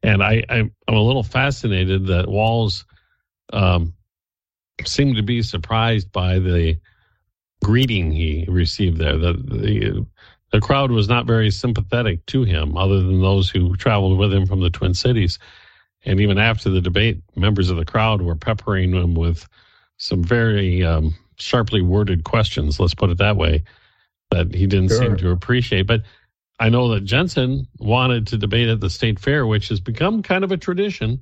And 0.03 0.23
I, 0.23 0.45
I'm, 0.49 0.73
I'm 0.87 0.95
a 0.95 1.03
little 1.03 1.23
fascinated 1.23 2.07
that 2.07 2.29
Walz 2.29 2.85
um, 3.53 3.95
seemed 4.85 5.17
to 5.17 5.23
be 5.23 5.43
surprised 5.43 6.13
by 6.13 6.39
the 6.39 6.79
greeting 7.63 8.11
he 8.11 8.45
received 8.49 8.99
there. 8.99 9.17
The, 9.17 9.33
the 9.35 10.07
the 10.53 10.61
crowd 10.61 10.91
was 10.91 11.09
not 11.09 11.27
very 11.27 11.51
sympathetic 11.51 12.25
to 12.27 12.45
him, 12.45 12.77
other 12.77 12.99
than 13.01 13.21
those 13.21 13.51
who 13.51 13.75
traveled 13.77 14.19
with 14.19 14.33
him 14.33 14.47
from 14.47 14.61
the 14.61 14.71
Twin 14.71 14.95
Cities. 14.95 15.39
And 16.05 16.21
even 16.21 16.39
after 16.39 16.69
the 16.69 16.81
debate, 16.81 17.23
members 17.37 17.71
of 17.71 17.77
the 17.77 17.85
crowd 17.85 18.23
were 18.23 18.37
peppering 18.37 18.93
him 18.93 19.15
with 19.15 19.49
some 19.97 20.23
very 20.23 20.85
um, 20.85 21.15
sharply 21.37 21.81
worded 21.81 22.25
questions, 22.25 22.79
let's 22.79 22.95
put 22.95 23.11
it 23.11 23.19
that 23.19 23.37
way, 23.37 23.65
that 24.31 24.55
he 24.55 24.67
didn't 24.67 24.89
Sure. 24.89 24.99
seem 24.99 25.17
to 25.19 25.31
appreciate. 25.31 25.87
But 25.87 26.03
I 26.61 26.69
know 26.69 26.89
that 26.89 27.05
Jensen 27.05 27.67
wanted 27.79 28.27
to 28.29 28.37
debate 28.39 28.69
at 28.69 28.81
the 28.81 28.91
state 28.91 29.19
fair, 29.19 29.47
which 29.47 29.69
has 29.69 29.81
become 29.81 30.23
kind 30.23 30.45
of 30.45 30.53
a 30.53 30.57
tradition. 30.57 31.21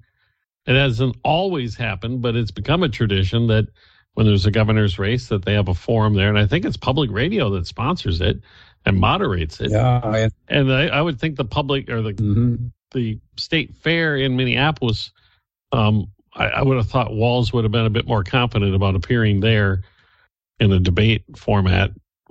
It 0.67 0.75
hasn't 0.75 1.17
always 1.23 1.77
happened, 1.77 2.21
but 2.21 2.37
it's 2.37 2.51
become 2.51 2.83
a 2.83 2.89
tradition 2.89 3.47
that 3.47 3.69
when 4.15 4.27
there's 4.27 4.47
a 4.47 4.51
governor's 4.51 4.99
race, 4.99 5.29
that 5.29 5.45
they 5.45 5.55
have 5.55 5.69
a 5.69 5.75
forum 5.75 6.15
there. 6.15 6.29
And 6.29 6.39
I 6.39 6.47
think 6.47 6.65
it's 6.65 6.77
public 6.77 7.11
radio 7.11 7.49
that 7.51 7.67
sponsors 7.67 8.21
it 8.21 8.41
and 8.87 8.99
moderates 8.99 9.61
it. 9.61 9.71
Yeah, 9.71 10.01
I, 10.03 10.29
And 10.49 10.73
I, 10.73 10.87
I 10.89 11.03
would 11.03 11.21
think 11.21 11.37
the 11.37 11.45
public 11.45 11.89
or 11.89 12.03
the 12.03 12.15
mhm. 12.15 12.71
the 12.93 13.19
state 13.37 13.77
fair 13.77 14.17
in 14.17 14.37
Minneapolis, 14.37 15.13
um, 15.73 16.11
I, 16.35 16.47
I 16.47 16.63
would 16.63 16.77
have 16.77 16.89
thought 16.89 17.13
Walz 17.13 17.53
would 17.53 17.65
have 17.65 17.73
been 17.73 17.87
a 17.87 17.91
bit 17.91 18.07
more 18.07 18.25
confident 18.25 18.75
about 18.75 18.95
appearing 18.95 19.41
there 19.41 19.83
in 20.59 20.73
a 20.73 20.79
debate 20.79 21.25
format 21.37 21.91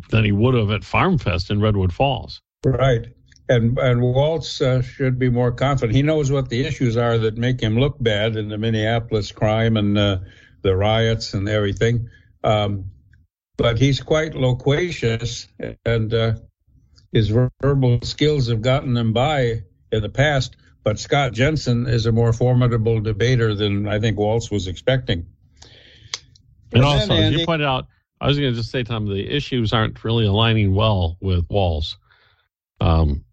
than 0.09 0.23
he 0.23 0.31
would 0.31 0.55
have 0.55 0.71
at 0.71 0.83
Farm 0.83 1.17
Fest 1.17 1.51
in 1.51 1.59
Redwood 1.59 1.93
Falls. 1.93 2.41
right. 2.65 3.07
And 3.47 3.79
and 3.79 4.01
Walz 4.01 4.61
uh, 4.61 4.83
should 4.83 5.17
be 5.17 5.29
more 5.29 5.51
confident. 5.51 5.95
He 5.95 6.03
knows 6.03 6.31
what 6.31 6.49
the 6.49 6.65
issues 6.65 6.97
are 6.97 7.17
that 7.17 7.35
make 7.35 7.59
him 7.59 7.79
look 7.79 7.97
bad 7.99 8.35
in 8.35 8.47
the 8.47 8.59
Minneapolis 8.59 9.31
crime 9.31 9.75
and 9.75 9.97
uh, 9.97 10.19
the 10.61 10.75
riots 10.75 11.33
and 11.33 11.49
everything. 11.49 12.09
Um, 12.43 12.91
but 13.59 13.77
he's 13.77 13.99
quite 13.99 14.35
loquacious, 14.35 15.49
and 15.85 16.13
uh, 16.13 16.33
his 17.11 17.29
verbal 17.61 17.99
skills 18.03 18.47
have 18.47 18.61
gotten 18.61 18.95
him 18.95 19.11
by 19.11 19.61
in 19.91 20.01
the 20.01 20.09
past. 20.09 20.55
But 20.85 20.97
Scott 20.97 21.33
Jensen 21.33 21.85
is 21.85 22.05
a 22.05 22.11
more 22.13 22.31
formidable 22.31 23.01
debater 23.01 23.53
than 23.53 23.85
I 23.85 23.99
think 23.99 24.17
Walz 24.17 24.49
was 24.49 24.67
expecting. 24.67 25.25
And 26.71 26.81
then, 26.81 26.83
also, 26.83 27.13
as 27.13 27.19
Andy- 27.19 27.39
you 27.39 27.45
pointed 27.45 27.67
out, 27.67 27.87
I 28.21 28.27
was 28.27 28.39
going 28.39 28.53
to 28.53 28.57
just 28.57 28.71
say, 28.71 28.81
Tom, 28.81 29.05
the 29.05 29.29
issues 29.29 29.73
aren't 29.73 30.01
really 30.05 30.25
aligning 30.25 30.73
well 30.73 31.17
with 31.19 31.45
Walz, 31.49 31.97
um, 32.79 33.25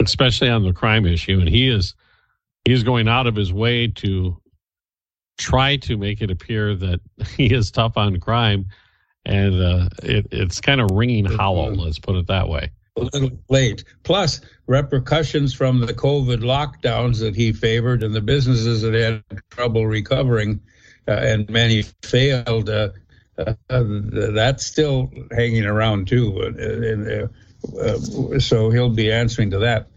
especially 0.00 0.48
on 0.48 0.62
the 0.62 0.72
crime 0.72 1.06
issue. 1.06 1.40
And 1.40 1.48
he 1.48 1.68
is 1.68 1.94
he's 2.64 2.84
going 2.84 3.08
out 3.08 3.26
of 3.26 3.34
his 3.34 3.52
way 3.52 3.88
to 3.88 4.40
try 5.38 5.76
to 5.78 5.96
make 5.96 6.20
it 6.20 6.30
appear 6.30 6.76
that 6.76 7.00
he 7.36 7.52
is 7.52 7.72
tough 7.72 7.96
on 7.96 8.20
crime, 8.20 8.66
and 9.24 9.62
uh, 9.62 9.88
it, 10.02 10.26
it's 10.30 10.60
kind 10.60 10.80
of 10.80 10.90
ringing 10.92 11.24
hollow. 11.24 11.72
Let's 11.72 11.98
put 11.98 12.14
it 12.16 12.26
that 12.28 12.48
way. 12.48 12.70
a 12.96 13.00
little 13.00 13.30
late. 13.48 13.82
Plus, 14.02 14.40
repercussions 14.66 15.54
from 15.54 15.80
the 15.80 15.94
COVID 15.94 16.40
lockdowns 16.40 17.20
that 17.20 17.36
he 17.36 17.52
favored 17.52 18.02
and 18.02 18.14
the 18.14 18.20
businesses 18.20 18.82
that 18.82 18.94
had 18.94 19.22
trouble 19.50 19.86
recovering 19.86 20.60
uh, 21.08 21.12
and 21.12 21.48
many 21.50 21.82
failed. 22.02 22.68
Uh, 22.70 22.90
uh, 23.38 23.54
that's 23.68 24.66
still 24.66 25.10
hanging 25.32 25.64
around 25.64 26.06
too. 26.08 26.38
Uh, 26.40 26.48
and, 26.58 27.10
uh, 27.10 27.26
uh, 27.78 27.98
so 28.38 28.70
he'll 28.70 28.90
be 28.90 29.10
answering 29.12 29.50
to 29.50 29.58
that. 29.58 29.88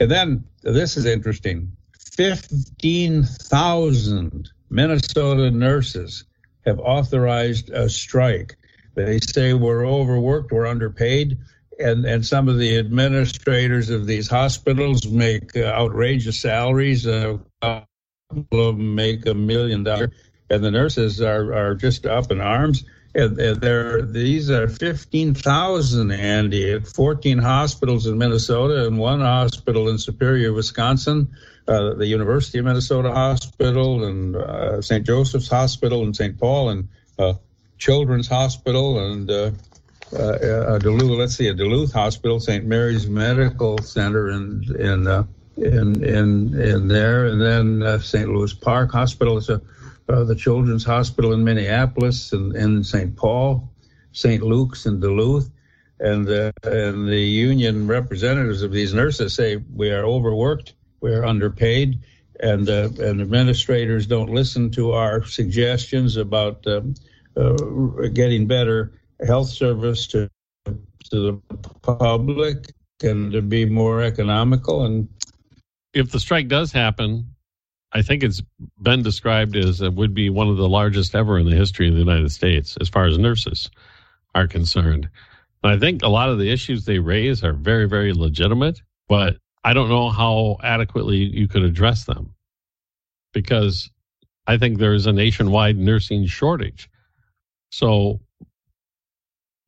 And 0.00 0.10
then 0.10 0.44
this 0.62 0.96
is 0.96 1.06
interesting 1.06 1.70
15,000 1.98 4.50
Minnesota 4.70 5.50
nurses 5.50 6.24
have 6.66 6.78
authorized 6.78 7.70
a 7.70 7.88
strike. 7.88 8.56
They 8.94 9.18
say 9.20 9.54
we're 9.54 9.86
overworked, 9.86 10.52
we're 10.52 10.66
underpaid, 10.66 11.38
and, 11.78 12.04
and 12.04 12.24
some 12.24 12.48
of 12.48 12.58
the 12.58 12.78
administrators 12.78 13.90
of 13.90 14.06
these 14.06 14.28
hospitals 14.28 15.06
make 15.06 15.56
uh, 15.56 15.60
outrageous 15.60 16.40
salaries. 16.40 17.06
Uh, 17.06 17.38
a 17.62 17.82
couple 18.32 18.68
of 18.68 18.76
them 18.76 18.94
make 18.94 19.26
a 19.26 19.34
million 19.34 19.84
dollars, 19.84 20.10
and 20.50 20.62
the 20.62 20.70
nurses 20.70 21.20
are, 21.20 21.52
are 21.54 21.74
just 21.74 22.06
up 22.06 22.30
in 22.30 22.40
arms. 22.40 22.84
And, 23.12 23.40
and 23.40 23.60
there, 23.60 24.02
these 24.02 24.50
are 24.50 24.68
15,000, 24.68 26.12
Andy, 26.12 26.72
at 26.72 26.86
14 26.86 27.38
hospitals 27.38 28.06
in 28.06 28.18
Minnesota 28.18 28.86
and 28.86 28.98
one 28.98 29.20
hospital 29.20 29.88
in 29.88 29.98
Superior, 29.98 30.52
Wisconsin, 30.52 31.28
uh, 31.66 31.94
the 31.94 32.06
University 32.06 32.58
of 32.58 32.66
Minnesota 32.66 33.12
Hospital 33.12 34.04
and 34.04 34.36
uh, 34.36 34.80
St. 34.80 35.04
Joseph's 35.04 35.48
Hospital 35.48 36.04
in 36.04 36.14
St. 36.14 36.38
Paul 36.38 36.70
and 36.70 36.88
uh, 37.18 37.34
Children's 37.80 38.28
Hospital 38.28 39.10
and 39.10 39.30
uh, 39.30 39.50
uh, 40.14 40.78
Duluth, 40.78 41.18
let's 41.18 41.34
see, 41.34 41.48
a 41.48 41.54
Duluth 41.54 41.92
Hospital, 41.92 42.38
St. 42.38 42.64
Mary's 42.64 43.08
Medical 43.08 43.78
Center 43.78 44.30
in 44.30 44.62
in 44.78 45.06
uh, 45.06 45.24
in, 45.56 46.04
in 46.04 46.60
in 46.60 46.88
there, 46.88 47.26
and 47.26 47.40
then 47.40 47.82
uh, 47.82 47.98
St. 47.98 48.28
Louis 48.28 48.52
Park 48.52 48.92
Hospital 48.92 49.38
is 49.38 49.48
a 49.48 49.62
uh, 50.10 50.24
the 50.24 50.34
Children's 50.34 50.84
Hospital 50.84 51.32
in 51.32 51.42
Minneapolis 51.42 52.32
and, 52.32 52.54
and 52.54 52.84
St. 52.84 53.16
Paul, 53.16 53.70
St. 54.12 54.42
Luke's 54.42 54.84
in 54.84 55.00
Duluth, 55.00 55.50
and 56.00 56.28
uh, 56.28 56.52
and 56.64 57.08
the 57.08 57.20
union 57.20 57.86
representatives 57.86 58.62
of 58.62 58.72
these 58.72 58.92
nurses 58.92 59.34
say 59.34 59.56
we 59.56 59.90
are 59.90 60.04
overworked, 60.04 60.74
we 61.00 61.14
are 61.14 61.24
underpaid, 61.24 62.00
and 62.40 62.68
uh, 62.68 62.90
and 62.98 63.22
administrators 63.22 64.06
don't 64.06 64.30
listen 64.30 64.70
to 64.72 64.92
our 64.92 65.24
suggestions 65.24 66.18
about 66.18 66.66
um, 66.66 66.94
Uh, 67.36 67.52
getting 68.12 68.46
better 68.46 68.92
health 69.24 69.48
service 69.48 70.08
to 70.08 70.28
to 70.64 70.80
the 71.10 71.58
public 71.80 72.72
and 73.02 73.32
to 73.32 73.40
be 73.40 73.64
more 73.64 74.02
economical 74.02 74.84
and 74.84 75.08
if 75.94 76.10
the 76.10 76.18
strike 76.18 76.48
does 76.48 76.72
happen 76.72 77.24
i 77.92 78.02
think 78.02 78.24
it's 78.24 78.42
been 78.82 79.02
described 79.02 79.54
as 79.56 79.80
it 79.80 79.94
would 79.94 80.12
be 80.12 80.28
one 80.28 80.48
of 80.48 80.56
the 80.56 80.68
largest 80.68 81.14
ever 81.14 81.38
in 81.38 81.48
the 81.48 81.54
history 81.54 81.86
of 81.86 81.94
the 81.94 82.00
united 82.00 82.30
states 82.32 82.76
as 82.80 82.88
far 82.88 83.06
as 83.06 83.16
nurses 83.16 83.70
are 84.34 84.48
concerned. 84.48 85.08
And 85.62 85.72
i 85.72 85.78
think 85.78 86.02
a 86.02 86.08
lot 86.08 86.30
of 86.30 86.38
the 86.38 86.50
issues 86.50 86.84
they 86.84 86.98
raise 86.98 87.44
are 87.44 87.52
very 87.52 87.86
very 87.86 88.12
legitimate 88.12 88.82
but 89.08 89.36
i 89.62 89.72
don't 89.72 89.88
know 89.88 90.10
how 90.10 90.56
adequately 90.64 91.16
you 91.16 91.46
could 91.46 91.62
address 91.62 92.04
them. 92.04 92.34
Because 93.32 93.88
i 94.48 94.58
think 94.58 94.78
there 94.78 94.94
is 94.94 95.06
a 95.06 95.12
nationwide 95.12 95.76
nursing 95.76 96.26
shortage 96.26 96.90
so 97.70 98.20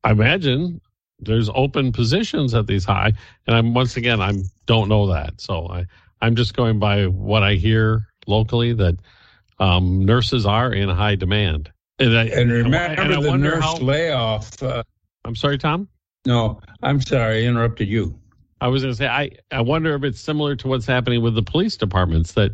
I 0.03 0.11
imagine 0.11 0.81
there's 1.19 1.49
open 1.53 1.91
positions 1.91 2.53
at 2.53 2.67
these 2.67 2.85
high, 2.85 3.13
and 3.47 3.55
I'm 3.55 3.73
once 3.73 3.97
again 3.97 4.21
I'm 4.21 4.43
don't 4.65 4.89
know 4.89 5.07
that, 5.07 5.39
so 5.41 5.67
I 5.69 5.85
I'm 6.21 6.35
just 6.35 6.55
going 6.55 6.79
by 6.79 7.07
what 7.07 7.43
I 7.43 7.55
hear 7.55 8.07
locally 8.27 8.73
that 8.73 8.95
um, 9.59 10.05
nurses 10.05 10.45
are 10.45 10.73
in 10.73 10.89
high 10.89 11.15
demand. 11.15 11.71
And, 11.99 12.17
I, 12.17 12.25
and 12.25 12.51
remember 12.51 12.77
and 12.77 13.13
I, 13.13 13.15
and 13.15 13.25
the 13.25 13.37
nurse 13.37 13.63
how, 13.63 13.77
layoff. 13.77 14.61
Uh, 14.61 14.83
I'm 15.25 15.35
sorry, 15.35 15.57
Tom. 15.57 15.87
No, 16.25 16.59
I'm 16.81 17.01
sorry, 17.01 17.45
I 17.45 17.47
interrupted 17.47 17.87
you. 17.87 18.17
I 18.61 18.67
was 18.67 18.81
going 18.83 18.93
to 18.93 18.97
say 18.97 19.07
I 19.07 19.31
I 19.51 19.61
wonder 19.61 19.93
if 19.95 20.03
it's 20.03 20.21
similar 20.21 20.55
to 20.55 20.67
what's 20.67 20.85
happening 20.85 21.21
with 21.21 21.35
the 21.35 21.43
police 21.43 21.75
departments 21.75 22.33
that 22.33 22.51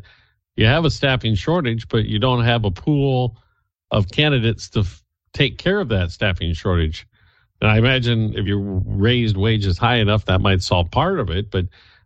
you 0.55 0.65
have 0.65 0.83
a 0.83 0.89
staffing 0.89 1.35
shortage, 1.35 1.87
but 1.87 2.05
you 2.05 2.19
don't 2.19 2.43
have 2.43 2.65
a 2.65 2.71
pool 2.71 3.37
of 3.91 4.09
candidates 4.09 4.69
to 4.69 4.83
take 5.33 5.57
care 5.57 5.79
of 5.79 5.89
that 5.89 6.11
staffing 6.11 6.53
shortage. 6.53 7.07
And 7.61 7.69
I 7.69 7.77
imagine 7.77 8.33
if 8.37 8.45
you 8.45 8.81
raised 8.85 9.37
wages 9.37 9.77
high 9.77 9.97
enough, 9.97 10.25
that 10.25 10.41
might 10.41 10.61
solve 10.61 10.91
part 10.91 11.19
of 11.19 11.29
it. 11.29 11.51
But 11.51 11.65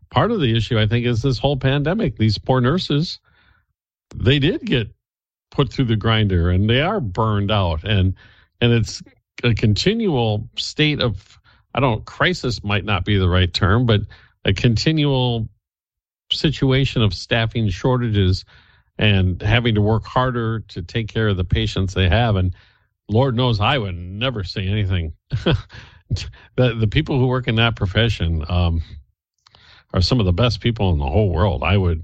part 0.10 0.32
of 0.32 0.40
the 0.40 0.56
issue, 0.56 0.80
I 0.80 0.88
think, 0.88 1.06
is 1.06 1.22
this 1.22 1.38
whole 1.38 1.58
pandemic. 1.58 2.18
These 2.18 2.38
poor 2.38 2.60
nurses, 2.62 3.20
they 4.16 4.40
did 4.40 4.66
get 4.66 4.94
put 5.52 5.72
through 5.72 5.86
the 5.86 5.96
grinder 5.96 6.50
and 6.50 6.70
they 6.70 6.82
are 6.82 7.00
burned 7.00 7.52
out. 7.52 7.84
And 7.84 8.16
and 8.62 8.72
it's 8.74 9.04
a 9.44 9.54
continual 9.54 10.50
state 10.58 11.02
of 11.02 11.40
I 11.76 11.80
don't 11.80 12.06
crisis 12.06 12.64
might 12.64 12.86
not 12.86 13.06
be 13.06 13.18
the 13.18 13.30
right 13.30 13.54
term, 13.54 13.86
but 13.86 14.02
a 14.46 14.54
continual 14.54 15.50
situation 16.32 17.02
of 17.02 17.14
staffing 17.14 17.70
shortages 17.70 18.46
and 18.98 19.42
having 19.42 19.76
to 19.76 19.82
work 19.82 20.06
harder 20.06 20.60
to 20.60 20.82
take 20.82 21.08
care 21.08 21.28
of 21.28 21.38
the 21.38 21.44
patients 21.44 21.94
they 21.94 22.10
have. 22.10 22.36
And 22.36 22.56
Lord 23.10 23.36
knows 23.36 23.60
I 23.60 23.78
would 23.78 23.96
never 23.96 24.44
say 24.44 24.68
anything. 24.68 25.14
the 25.30 25.56
the 26.56 26.88
people 26.88 27.20
who 27.20 27.28
work 27.28 27.48
in 27.48 27.56
that 27.56 27.76
profession 27.76 28.46
um, 28.50 28.82
are 29.94 30.02
some 30.02 30.20
of 30.20 30.26
the 30.26 30.34
best 30.34 30.62
people 30.62 30.92
in 30.92 31.00
the 31.00 31.10
whole 31.10 31.30
world. 31.30 31.64
I 31.64 31.78
would, 31.78 32.04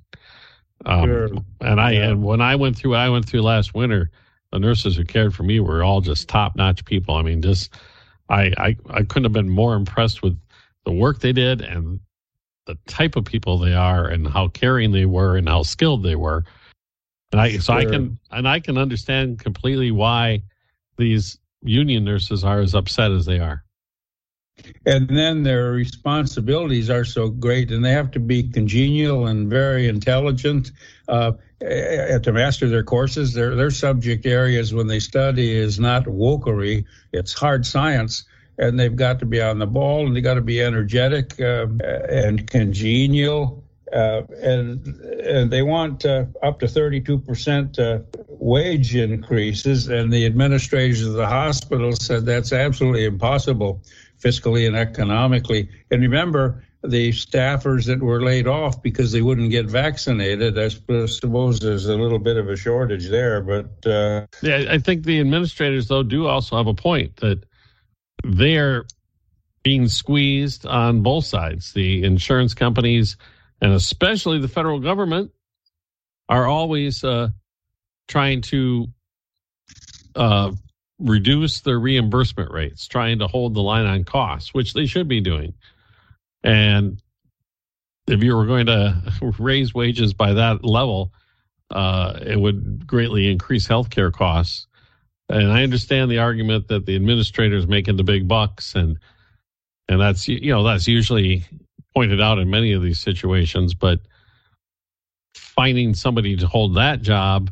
um, 0.86 1.06
sure. 1.06 1.30
and 1.62 1.80
I 1.80 1.92
yeah. 1.92 2.10
and 2.10 2.24
when 2.24 2.42
I 2.42 2.56
went 2.56 2.78
through 2.78 2.96
I 2.96 3.10
went 3.10 3.26
through 3.28 3.42
last 3.42 3.74
winter, 3.74 4.12
the 4.52 4.60
nurses 4.60 4.96
who 4.96 5.06
cared 5.06 5.34
for 5.34 5.44
me 5.44 5.60
were 5.60 5.84
all 5.84 6.02
just 6.02 6.28
top 6.28 6.56
notch 6.56 6.84
people. 6.86 7.16
I 7.16 7.22
mean, 7.22 7.42
just 7.42 7.74
I, 8.30 8.54
I 8.58 8.78
I 8.90 9.04
couldn't 9.04 9.24
have 9.24 9.34
been 9.34 9.50
more 9.50 9.76
impressed 9.76 10.22
with 10.22 10.38
the 10.86 10.92
work 10.92 11.20
they 11.20 11.34
did 11.34 11.62
and 11.62 12.00
the 12.66 12.78
type 12.88 13.16
of 13.16 13.26
people 13.26 13.58
they 13.58 13.74
are 13.74 14.08
and 14.08 14.28
how 14.28 14.48
caring 14.50 14.92
they 14.92 15.06
were 15.06 15.38
and 15.38 15.50
how 15.50 15.64
skilled 15.64 16.04
they 16.04 16.16
were. 16.16 16.44
And 17.32 17.42
I 17.42 17.58
so 17.58 17.74
I 17.74 17.86
can 17.86 18.20
and 18.32 18.48
I 18.48 18.60
can 18.60 18.78
understand 18.78 19.40
completely 19.40 19.92
why 19.92 20.42
these 21.00 21.40
union 21.64 22.04
nurses 22.04 22.44
are 22.44 22.60
as 22.60 22.76
upset 22.76 23.12
as 23.12 23.26
they 23.26 23.40
are. 23.40 23.64
And 24.86 25.08
then 25.08 25.44
their 25.44 25.72
responsibilities 25.72 26.90
are 26.90 27.06
so 27.06 27.30
great, 27.30 27.72
and 27.72 27.84
they 27.84 27.92
have 27.92 28.12
to 28.12 28.20
be 28.20 28.44
congenial 28.44 29.28
and 29.28 29.50
very 29.50 29.88
intelligent 29.88 30.72
uh, 31.08 31.32
to 31.62 32.32
master 32.34 32.68
their 32.68 32.84
courses. 32.84 33.34
Their 33.34 33.56
their 33.56 33.72
subject 33.72 34.26
areas 34.26 34.74
when 34.74 34.88
they 34.88 35.00
study 35.00 35.56
is 35.56 35.80
not 35.80 36.06
wokery; 36.06 36.84
it's 37.14 37.32
hard 37.32 37.66
science, 37.66 38.26
and 38.58 38.78
they've 38.78 38.96
got 38.96 39.20
to 39.20 39.26
be 39.26 39.42
on 39.42 39.60
the 39.60 39.68
ball, 39.68 40.06
and 40.06 40.14
they've 40.14 40.24
got 40.24 40.34
to 40.34 40.42
be 40.42 40.62
energetic 40.62 41.40
uh, 41.40 41.68
and 42.10 42.46
congenial 42.48 43.64
uh, 43.94 44.22
and 44.42 44.86
and 44.88 45.52
they 45.52 45.62
want 45.62 46.06
uh, 46.06 46.26
up 46.44 46.60
to 46.60 46.66
32% 46.66 47.80
uh, 47.80 48.04
wage 48.28 48.96
increases, 48.96 49.88
and 49.88 50.12
the 50.12 50.26
administrators 50.26 51.06
of 51.06 51.14
the 51.14 51.28
hospital 51.28 51.92
said 51.94 52.26
that's 52.26 52.54
absolutely 52.54 53.06
impossible 53.06 53.82
fiscally 54.22 54.68
and 54.68 54.76
economically. 54.76 55.70
And 55.92 56.02
remember, 56.02 56.64
the 56.84 57.10
staffers 57.12 57.86
that 57.88 58.00
were 58.00 58.22
laid 58.22 58.48
off 58.48 58.82
because 58.82 59.12
they 59.12 59.22
wouldn't 59.22 59.52
get 59.52 59.66
vaccinated. 59.66 60.58
I 60.58 60.70
suppose 60.70 61.60
there's 61.60 61.88
a 61.88 61.96
little 61.96 62.20
bit 62.20 62.38
of 62.38 62.50
a 62.50 62.56
shortage 62.56 63.10
there, 63.10 63.42
but 63.42 63.86
uh, 63.86 64.28
yeah, 64.42 64.66
I 64.70 64.78
think 64.78 65.04
the 65.04 65.20
administrators 65.20 65.88
though 65.88 66.04
do 66.04 66.28
also 66.28 66.58
have 66.58 66.68
a 66.68 66.74
point 66.74 67.18
that 67.18 67.44
they're 68.24 68.86
being 69.64 69.88
squeezed 69.88 70.66
on 70.66 71.02
both 71.02 71.26
sides. 71.26 71.74
The 71.74 72.04
insurance 72.04 72.54
companies 72.54 73.18
and 73.62 73.74
especially 73.74 74.40
the 74.40 74.48
federal 74.48 74.80
government 74.80 75.32
are 76.28 76.46
always 76.46 77.04
uh, 77.04 77.30
trying 78.08 78.42
to 78.42 78.88
uh, 80.16 80.52
reduce 81.00 81.62
their 81.62 81.80
reimbursement 81.80 82.52
rates, 82.52 82.88
trying 82.88 83.20
to 83.20 83.28
hold 83.28 83.54
the 83.54 83.62
line 83.62 83.86
on 83.86 84.04
costs, 84.04 84.54
which 84.54 84.74
they 84.74 84.86
should 84.86 85.08
be 85.08 85.22
doing. 85.22 85.54
And 86.44 87.02
if 88.08 88.24
you 88.24 88.36
were 88.36 88.46
going 88.46 88.68
to 88.68 89.02
raise 89.40 89.74
wages 89.74 90.14
by 90.14 90.34
that 90.34 90.64
level, 90.64 91.14
uh, 91.72 92.20
it 92.22 92.40
would 92.40 92.86
greatly 92.88 93.32
increase 93.32 93.68
healthcare 93.68 94.12
costs. 94.12 94.68
And 95.30 95.52
I 95.52 95.64
understand 95.64 96.10
the 96.10 96.20
argument 96.20 96.68
that 96.70 96.86
the 96.86 96.96
administrator 96.96 97.56
is 97.56 97.68
making 97.68 97.98
the 97.98 98.04
big 98.04 98.28
bucks, 98.28 98.74
and 98.74 98.98
and 99.88 100.02
that's 100.02 100.28
you 100.28 100.52
know 100.52 100.64
that's 100.64 100.88
usually 100.88 101.46
pointed 102.00 102.22
out 102.22 102.40
in 102.40 102.50
many 102.50 102.72
of 102.72 102.82
these 102.82 102.98
situations, 102.98 103.74
but 103.74 104.00
finding 105.36 105.94
somebody 105.94 106.38
to 106.38 106.48
hold 106.48 106.78
that 106.78 107.02
job 107.02 107.52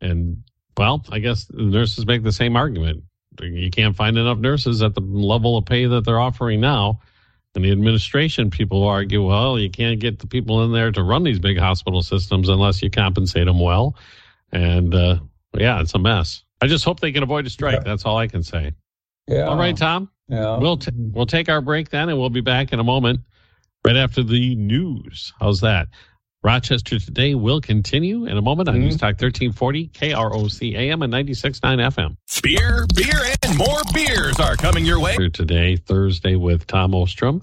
and 0.00 0.42
well, 0.78 1.04
I 1.12 1.18
guess 1.18 1.44
the 1.44 1.60
nurses 1.60 2.06
make 2.06 2.22
the 2.22 2.32
same 2.32 2.56
argument. 2.56 3.04
You 3.38 3.70
can't 3.70 3.94
find 3.94 4.16
enough 4.16 4.38
nurses 4.38 4.82
at 4.82 4.94
the 4.94 5.02
level 5.02 5.58
of 5.58 5.66
pay 5.66 5.84
that 5.84 6.06
they're 6.06 6.18
offering 6.18 6.58
now. 6.58 7.02
And 7.54 7.66
the 7.66 7.70
administration 7.70 8.48
people 8.48 8.82
argue, 8.82 9.22
well, 9.22 9.58
you 9.58 9.68
can't 9.68 10.00
get 10.00 10.20
the 10.20 10.26
people 10.26 10.64
in 10.64 10.72
there 10.72 10.90
to 10.90 11.02
run 11.02 11.22
these 11.22 11.38
big 11.38 11.58
hospital 11.58 12.00
systems 12.00 12.48
unless 12.48 12.82
you 12.82 12.88
compensate 12.88 13.44
them 13.44 13.60
well. 13.60 13.94
And 14.52 14.94
uh, 14.94 15.18
yeah, 15.52 15.82
it's 15.82 15.92
a 15.92 15.98
mess. 15.98 16.44
I 16.62 16.66
just 16.66 16.86
hope 16.86 17.00
they 17.00 17.12
can 17.12 17.22
avoid 17.22 17.44
a 17.44 17.50
strike. 17.50 17.84
That's 17.84 18.06
all 18.06 18.16
I 18.16 18.26
can 18.26 18.42
say. 18.42 18.72
Yeah. 19.28 19.42
All 19.42 19.58
right, 19.58 19.76
Tom. 19.76 20.10
Yeah. 20.28 20.56
We'll 20.56 20.78
t- 20.78 20.92
we'll 20.94 21.26
take 21.26 21.50
our 21.50 21.60
break 21.60 21.90
then, 21.90 22.08
and 22.08 22.18
we'll 22.18 22.30
be 22.30 22.40
back 22.40 22.72
in 22.72 22.80
a 22.80 22.84
moment 22.84 23.20
right 23.86 23.96
after 23.96 24.24
the 24.24 24.56
news. 24.56 25.32
How's 25.38 25.60
that? 25.60 25.86
Rochester 26.42 26.98
Today 26.98 27.36
will 27.36 27.60
continue 27.60 28.26
in 28.26 28.36
a 28.36 28.42
moment 28.42 28.68
on 28.68 28.74
mm-hmm. 28.74 28.84
News 28.84 28.96
Talk 28.96 29.20
1340, 29.20 29.88
KROC 29.88 30.76
AM 30.76 31.02
and 31.02 31.12
96.9 31.12 31.60
FM. 31.60 32.16
Beer, 32.42 32.86
beer, 32.94 33.34
and 33.42 33.56
more 33.56 33.80
beers 33.94 34.40
are 34.40 34.56
coming 34.56 34.84
your 34.84 34.98
way. 34.98 35.16
Today, 35.28 35.76
Thursday, 35.76 36.34
with 36.34 36.66
Tom 36.66 36.94
Ostrom. 36.96 37.42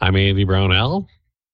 I'm 0.00 0.16
Andy 0.16 0.44
Brownell. 0.44 1.08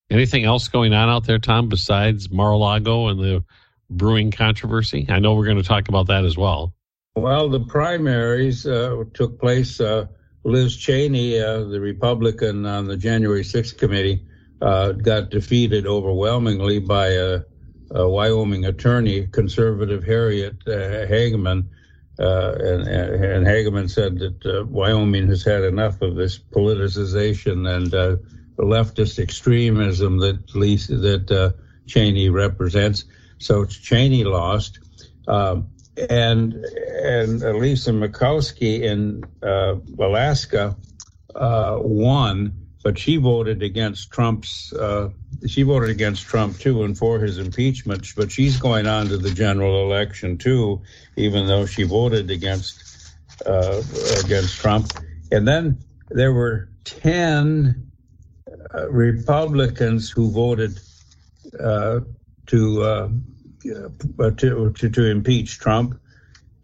Anything 0.08 0.44
else 0.44 0.68
going 0.68 0.92
on 0.92 1.08
out 1.08 1.26
there, 1.26 1.40
Tom, 1.40 1.68
besides 1.68 2.30
Mar-a-Lago 2.30 3.08
and 3.08 3.18
the 3.18 3.44
brewing 3.90 4.30
controversy? 4.30 5.06
I 5.08 5.18
know 5.18 5.34
we're 5.34 5.46
going 5.46 5.56
to 5.56 5.64
talk 5.64 5.88
about 5.88 6.06
that 6.08 6.24
as 6.24 6.36
well. 6.36 6.74
Well, 7.16 7.48
the 7.48 7.60
primaries 7.60 8.66
uh, 8.66 9.02
took 9.14 9.40
place. 9.40 9.80
Uh, 9.80 10.06
Liz 10.46 10.76
Cheney, 10.76 11.40
uh, 11.40 11.64
the 11.64 11.80
Republican 11.80 12.66
on 12.66 12.86
the 12.86 12.96
January 12.96 13.42
6th 13.42 13.76
committee, 13.78 14.24
uh, 14.62 14.92
got 14.92 15.30
defeated 15.30 15.88
overwhelmingly 15.88 16.78
by 16.78 17.08
a, 17.08 17.40
a 17.90 18.08
Wyoming 18.08 18.64
attorney, 18.64 19.26
conservative 19.26 20.04
Harriet 20.04 20.56
uh, 20.68 21.04
Hageman. 21.06 21.66
Uh, 22.18 22.52
and, 22.60 22.88
and 22.88 23.46
Hageman 23.46 23.90
said 23.90 24.18
that 24.20 24.66
Wyoming 24.70 25.26
has 25.28 25.44
had 25.44 25.64
enough 25.64 26.00
of 26.00 26.14
this 26.14 26.38
politicization 26.38 27.68
and 27.68 28.20
leftist 28.56 29.18
extremism 29.18 30.18
that 30.18 30.54
Lisa, 30.54 30.96
that 30.96 31.54
Cheney 31.86 32.30
represents. 32.30 33.04
So 33.38 33.64
Cheney 33.64 34.22
lost. 34.22 34.78
Um, 35.28 35.68
and 35.96 36.54
and 36.54 37.40
Lisa 37.58 37.90
Murkowski 37.90 38.82
in 38.82 39.24
uh, 39.42 39.76
Alaska 39.98 40.76
uh, 41.34 41.78
won, 41.80 42.52
but 42.82 42.98
she 42.98 43.16
voted 43.16 43.62
against 43.62 44.10
Trump's. 44.10 44.72
Uh, 44.72 45.10
she 45.46 45.62
voted 45.62 45.90
against 45.90 46.24
Trump 46.24 46.58
too 46.58 46.82
and 46.82 46.96
for 46.96 47.18
his 47.18 47.38
impeachment. 47.38 48.06
But 48.16 48.30
she's 48.30 48.56
going 48.58 48.86
on 48.86 49.08
to 49.08 49.16
the 49.16 49.30
general 49.30 49.84
election 49.84 50.38
too, 50.38 50.82
even 51.16 51.46
though 51.46 51.66
she 51.66 51.84
voted 51.84 52.30
against 52.30 53.14
uh, 53.46 53.82
against 54.24 54.56
Trump. 54.58 54.92
And 55.32 55.46
then 55.46 55.78
there 56.10 56.32
were 56.32 56.68
ten 56.84 57.90
uh, 58.74 58.90
Republicans 58.90 60.10
who 60.10 60.30
voted 60.30 60.78
uh, 61.58 62.00
to 62.46 63.12
uh, 63.72 64.30
to, 64.30 64.72
to, 64.72 64.88
to 64.88 65.10
impeach 65.10 65.58
Trump. 65.58 65.98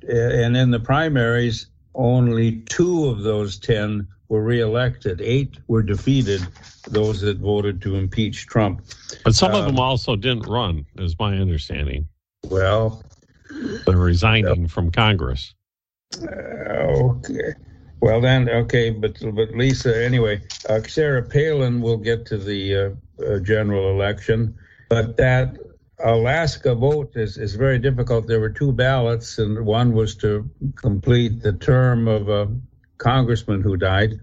And 0.08 0.56
in 0.56 0.70
the 0.70 0.80
primaries, 0.80 1.66
only 1.94 2.60
two 2.62 3.06
of 3.06 3.22
those 3.22 3.58
10 3.58 4.08
were 4.28 4.42
reelected. 4.42 5.20
Eight 5.20 5.58
were 5.68 5.82
defeated, 5.82 6.40
those 6.88 7.20
that 7.20 7.38
voted 7.38 7.82
to 7.82 7.96
impeach 7.96 8.46
Trump. 8.46 8.82
But 9.24 9.34
some 9.34 9.54
of 9.54 9.66
them 9.66 9.76
um, 9.76 9.80
also 9.80 10.16
didn't 10.16 10.46
run, 10.46 10.86
is 10.96 11.18
my 11.18 11.36
understanding. 11.36 12.08
Well, 12.48 13.04
they're 13.86 13.96
resigning 13.96 14.64
uh, 14.64 14.68
from 14.68 14.90
Congress. 14.90 15.54
Uh, 16.22 16.26
okay. 16.26 17.54
Well 18.00 18.20
then, 18.20 18.48
okay, 18.48 18.90
but 18.90 19.16
but 19.20 19.52
Lisa, 19.52 20.04
anyway, 20.04 20.42
uh, 20.68 20.82
Sarah 20.82 21.22
Palin 21.22 21.80
will 21.80 21.98
get 21.98 22.26
to 22.26 22.38
the 22.38 22.74
uh, 22.74 22.90
uh, 23.24 23.38
general 23.38 23.90
election, 23.90 24.56
but 24.88 25.16
that 25.18 25.56
Alaska 26.00 26.74
vote 26.74 27.12
is, 27.14 27.36
is 27.36 27.54
very 27.54 27.78
difficult. 27.78 28.26
There 28.26 28.40
were 28.40 28.50
two 28.50 28.72
ballots, 28.72 29.38
and 29.38 29.64
one 29.64 29.92
was 29.92 30.14
to 30.16 30.48
complete 30.76 31.42
the 31.42 31.52
term 31.52 32.08
of 32.08 32.28
a 32.28 32.48
congressman 32.98 33.62
who 33.62 33.76
died. 33.76 34.20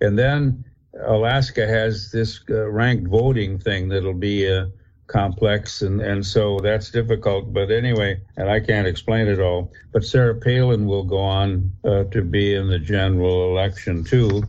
And 0.00 0.18
then 0.18 0.64
Alaska 1.04 1.66
has 1.66 2.10
this 2.10 2.40
uh, 2.50 2.68
ranked 2.70 3.08
voting 3.08 3.58
thing 3.58 3.88
that'll 3.88 4.14
be 4.14 4.50
uh, 4.50 4.66
complex, 5.06 5.82
and, 5.82 6.00
and 6.00 6.24
so 6.24 6.58
that's 6.60 6.90
difficult. 6.90 7.52
But 7.52 7.70
anyway, 7.70 8.20
and 8.36 8.50
I 8.50 8.60
can't 8.60 8.86
explain 8.86 9.28
it 9.28 9.38
all. 9.38 9.70
But 9.92 10.04
Sarah 10.04 10.34
Palin 10.34 10.86
will 10.86 11.04
go 11.04 11.18
on 11.18 11.70
uh, 11.84 12.04
to 12.04 12.22
be 12.22 12.54
in 12.54 12.68
the 12.68 12.78
general 12.78 13.50
election, 13.50 14.04
too. 14.04 14.42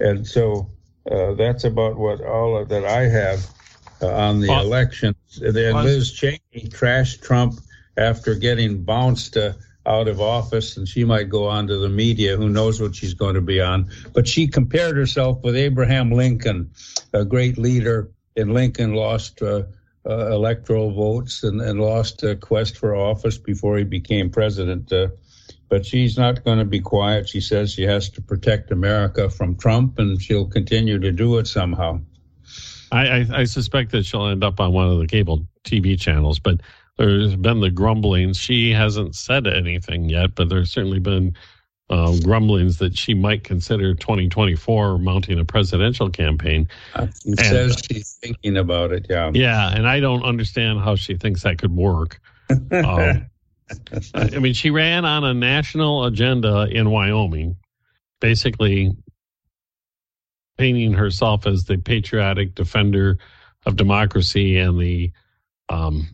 And 0.00 0.26
so 0.26 0.70
uh, 1.10 1.34
that's 1.34 1.64
about 1.64 1.96
what 1.96 2.20
all 2.20 2.56
of, 2.56 2.68
that 2.70 2.84
I 2.84 3.02
have 3.02 3.46
uh, 4.02 4.14
on 4.14 4.40
the 4.40 4.48
election. 4.52 5.14
Then 5.38 5.84
Liz 5.84 6.12
Cheney 6.12 6.40
trashed 6.54 7.22
Trump 7.22 7.60
after 7.96 8.34
getting 8.34 8.82
bounced 8.82 9.36
uh, 9.36 9.52
out 9.86 10.08
of 10.08 10.20
office, 10.20 10.76
and 10.76 10.88
she 10.88 11.04
might 11.04 11.28
go 11.28 11.46
on 11.46 11.66
to 11.68 11.78
the 11.78 11.88
media. 11.88 12.36
Who 12.36 12.48
knows 12.48 12.80
what 12.80 12.94
she's 12.94 13.14
going 13.14 13.34
to 13.34 13.40
be 13.40 13.60
on? 13.60 13.90
But 14.12 14.26
she 14.26 14.46
compared 14.46 14.96
herself 14.96 15.42
with 15.42 15.56
Abraham 15.56 16.10
Lincoln, 16.10 16.70
a 17.12 17.24
great 17.24 17.58
leader. 17.58 18.10
And 18.36 18.54
Lincoln 18.54 18.94
lost 18.94 19.42
uh, 19.42 19.64
uh, 20.08 20.30
electoral 20.32 20.92
votes 20.92 21.42
and, 21.42 21.60
and 21.60 21.80
lost 21.80 22.22
a 22.22 22.36
quest 22.36 22.76
for 22.76 22.94
office 22.94 23.38
before 23.38 23.76
he 23.78 23.84
became 23.84 24.30
president. 24.30 24.92
Uh, 24.92 25.08
but 25.68 25.86
she's 25.86 26.16
not 26.16 26.44
going 26.44 26.58
to 26.58 26.64
be 26.64 26.80
quiet. 26.80 27.28
She 27.28 27.40
says 27.40 27.72
she 27.72 27.82
has 27.82 28.08
to 28.10 28.22
protect 28.22 28.72
America 28.72 29.30
from 29.30 29.56
Trump, 29.56 29.98
and 29.98 30.20
she'll 30.20 30.46
continue 30.46 30.98
to 30.98 31.12
do 31.12 31.38
it 31.38 31.46
somehow. 31.46 32.00
I, 32.92 33.06
I, 33.06 33.26
I, 33.34 33.44
suspect 33.44 33.92
that 33.92 34.04
she'll 34.04 34.26
end 34.26 34.42
up 34.42 34.60
on 34.60 34.72
one 34.72 34.90
of 34.90 34.98
the 34.98 35.06
cable 35.06 35.46
TV 35.64 35.98
channels, 35.98 36.38
but 36.38 36.60
there's 36.96 37.36
been 37.36 37.60
the 37.60 37.70
grumblings. 37.70 38.36
She 38.36 38.72
hasn't 38.72 39.14
said 39.14 39.46
anything 39.46 40.08
yet, 40.08 40.34
but 40.34 40.48
there's 40.48 40.70
certainly 40.70 40.98
been 40.98 41.36
uh, 41.88 42.16
grumblings 42.22 42.78
that 42.78 42.96
she 42.96 43.14
might 43.14 43.42
consider 43.44 43.94
2024 43.94 44.98
mounting 44.98 45.38
a 45.38 45.44
presidential 45.44 46.08
campaign. 46.10 46.68
Uh, 46.94 47.06
and, 47.24 47.40
says 47.40 47.82
she's 47.90 48.18
thinking 48.22 48.56
about 48.56 48.92
it, 48.92 49.06
yeah. 49.10 49.30
Yeah, 49.34 49.74
and 49.74 49.88
I 49.88 50.00
don't 50.00 50.22
understand 50.22 50.80
how 50.80 50.94
she 50.94 51.16
thinks 51.16 51.42
that 51.42 51.58
could 51.58 51.74
work. 51.74 52.20
um, 52.50 53.26
I 54.14 54.38
mean, 54.38 54.54
she 54.54 54.70
ran 54.70 55.04
on 55.04 55.24
a 55.24 55.34
national 55.34 56.04
agenda 56.04 56.68
in 56.70 56.90
Wyoming, 56.90 57.56
basically 58.20 58.94
painting 60.60 60.92
herself 60.92 61.46
as 61.46 61.64
the 61.64 61.78
patriotic 61.78 62.54
defender 62.54 63.16
of 63.64 63.76
democracy 63.76 64.58
and 64.58 64.78
the 64.78 65.10
um, 65.70 66.06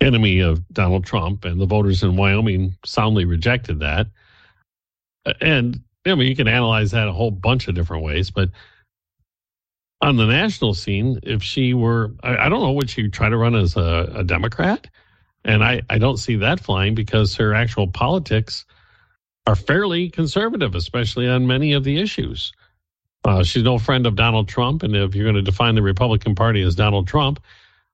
enemy 0.00 0.40
of 0.40 0.66
Donald 0.72 1.04
Trump, 1.06 1.44
and 1.44 1.60
the 1.60 1.66
voters 1.66 2.02
in 2.02 2.16
Wyoming 2.16 2.76
soundly 2.84 3.24
rejected 3.24 3.78
that. 3.78 4.08
And 5.40 5.80
I 6.04 6.16
mean, 6.16 6.26
you 6.26 6.34
can 6.34 6.48
analyze 6.48 6.90
that 6.90 7.06
a 7.06 7.12
whole 7.12 7.30
bunch 7.30 7.68
of 7.68 7.76
different 7.76 8.02
ways, 8.02 8.28
but 8.28 8.50
on 10.00 10.16
the 10.16 10.26
national 10.26 10.74
scene, 10.74 11.20
if 11.22 11.40
she 11.40 11.74
were, 11.74 12.12
I, 12.24 12.46
I 12.46 12.48
don't 12.48 12.60
know, 12.60 12.72
would 12.72 12.90
she 12.90 13.08
try 13.08 13.28
to 13.28 13.36
run 13.36 13.54
as 13.54 13.76
a, 13.76 14.10
a 14.16 14.24
Democrat? 14.24 14.88
And 15.44 15.62
I, 15.62 15.80
I 15.90 15.98
don't 15.98 16.16
see 16.16 16.34
that 16.36 16.58
flying 16.58 16.96
because 16.96 17.36
her 17.36 17.54
actual 17.54 17.86
politics 17.86 18.64
are 19.46 19.54
fairly 19.54 20.10
conservative, 20.10 20.74
especially 20.74 21.28
on 21.28 21.46
many 21.46 21.72
of 21.72 21.84
the 21.84 21.98
issues. 22.00 22.52
Uh, 23.24 23.42
she's 23.42 23.62
no 23.62 23.78
friend 23.78 24.06
of 24.06 24.16
Donald 24.16 24.48
Trump, 24.48 24.82
and 24.82 24.94
if 24.94 25.14
you're 25.14 25.24
going 25.24 25.34
to 25.36 25.42
define 25.42 25.74
the 25.74 25.82
Republican 25.82 26.34
Party 26.34 26.62
as 26.62 26.74
Donald 26.74 27.08
Trump, 27.08 27.40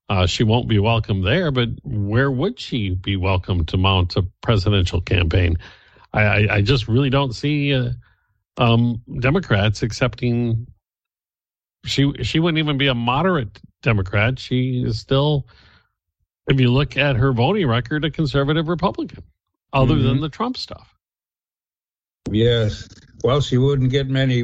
uh, 0.09 0.25
she 0.25 0.43
won't 0.43 0.67
be 0.67 0.77
welcome 0.77 1.21
there. 1.21 1.51
But 1.51 1.69
where 1.83 2.29
would 2.29 2.59
she 2.59 2.89
be 2.89 3.15
welcome 3.15 3.65
to 3.67 3.77
mount 3.77 4.17
a 4.17 4.23
presidential 4.41 4.99
campaign? 4.99 5.57
I, 6.11 6.21
I, 6.21 6.55
I 6.55 6.61
just 6.61 6.89
really 6.89 7.09
don't 7.09 7.33
see 7.33 7.73
uh, 7.73 7.91
um, 8.57 9.01
Democrats 9.19 9.83
accepting. 9.83 10.67
She 11.85 12.11
she 12.23 12.39
wouldn't 12.39 12.59
even 12.59 12.77
be 12.77 12.87
a 12.87 12.93
moderate 12.93 13.57
Democrat. 13.81 14.37
She 14.37 14.83
is 14.85 14.99
still, 14.99 15.47
if 16.47 16.59
you 16.59 16.71
look 16.71 16.97
at 16.97 17.15
her 17.15 17.31
voting 17.31 17.67
record, 17.67 18.03
a 18.03 18.11
conservative 18.11 18.67
Republican, 18.67 19.23
other 19.71 19.95
mm-hmm. 19.95 20.07
than 20.07 20.19
the 20.19 20.29
Trump 20.29 20.57
stuff. 20.57 20.93
Yes. 22.29 22.87
Well, 23.23 23.39
she 23.39 23.57
wouldn't 23.57 23.91
get 23.91 24.07
many 24.07 24.43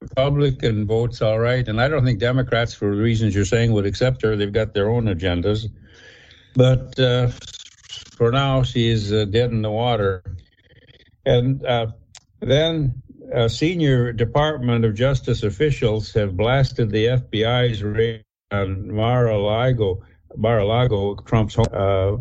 Republican 0.00 0.86
votes 0.86 1.22
all 1.22 1.38
right, 1.38 1.66
and 1.66 1.80
I 1.80 1.88
don't 1.88 2.04
think 2.04 2.18
Democrats, 2.18 2.74
for 2.74 2.94
the 2.94 3.00
reasons 3.00 3.34
you're 3.34 3.44
saying, 3.44 3.72
would 3.72 3.86
accept 3.86 4.22
her. 4.22 4.36
They've 4.36 4.52
got 4.52 4.74
their 4.74 4.90
own 4.90 5.04
agendas. 5.06 5.66
But 6.54 6.98
uh, 6.98 7.28
for 8.16 8.30
now, 8.30 8.62
she's 8.62 9.12
uh, 9.12 9.24
dead 9.24 9.50
in 9.50 9.62
the 9.62 9.70
water. 9.70 10.22
And 11.24 11.64
uh, 11.64 11.88
then 12.40 13.02
uh, 13.34 13.48
senior 13.48 14.12
Department 14.12 14.84
of 14.84 14.94
Justice 14.94 15.42
officials 15.42 16.12
have 16.12 16.36
blasted 16.36 16.90
the 16.90 17.06
FBI's 17.06 17.82
raid 17.82 18.24
on 18.50 18.92
Mar-a-Lago, 18.94 20.02
Mar-a-Lago, 20.36 21.16
Trump's 21.16 21.54
home, 21.54 21.66
uh, 21.72 22.16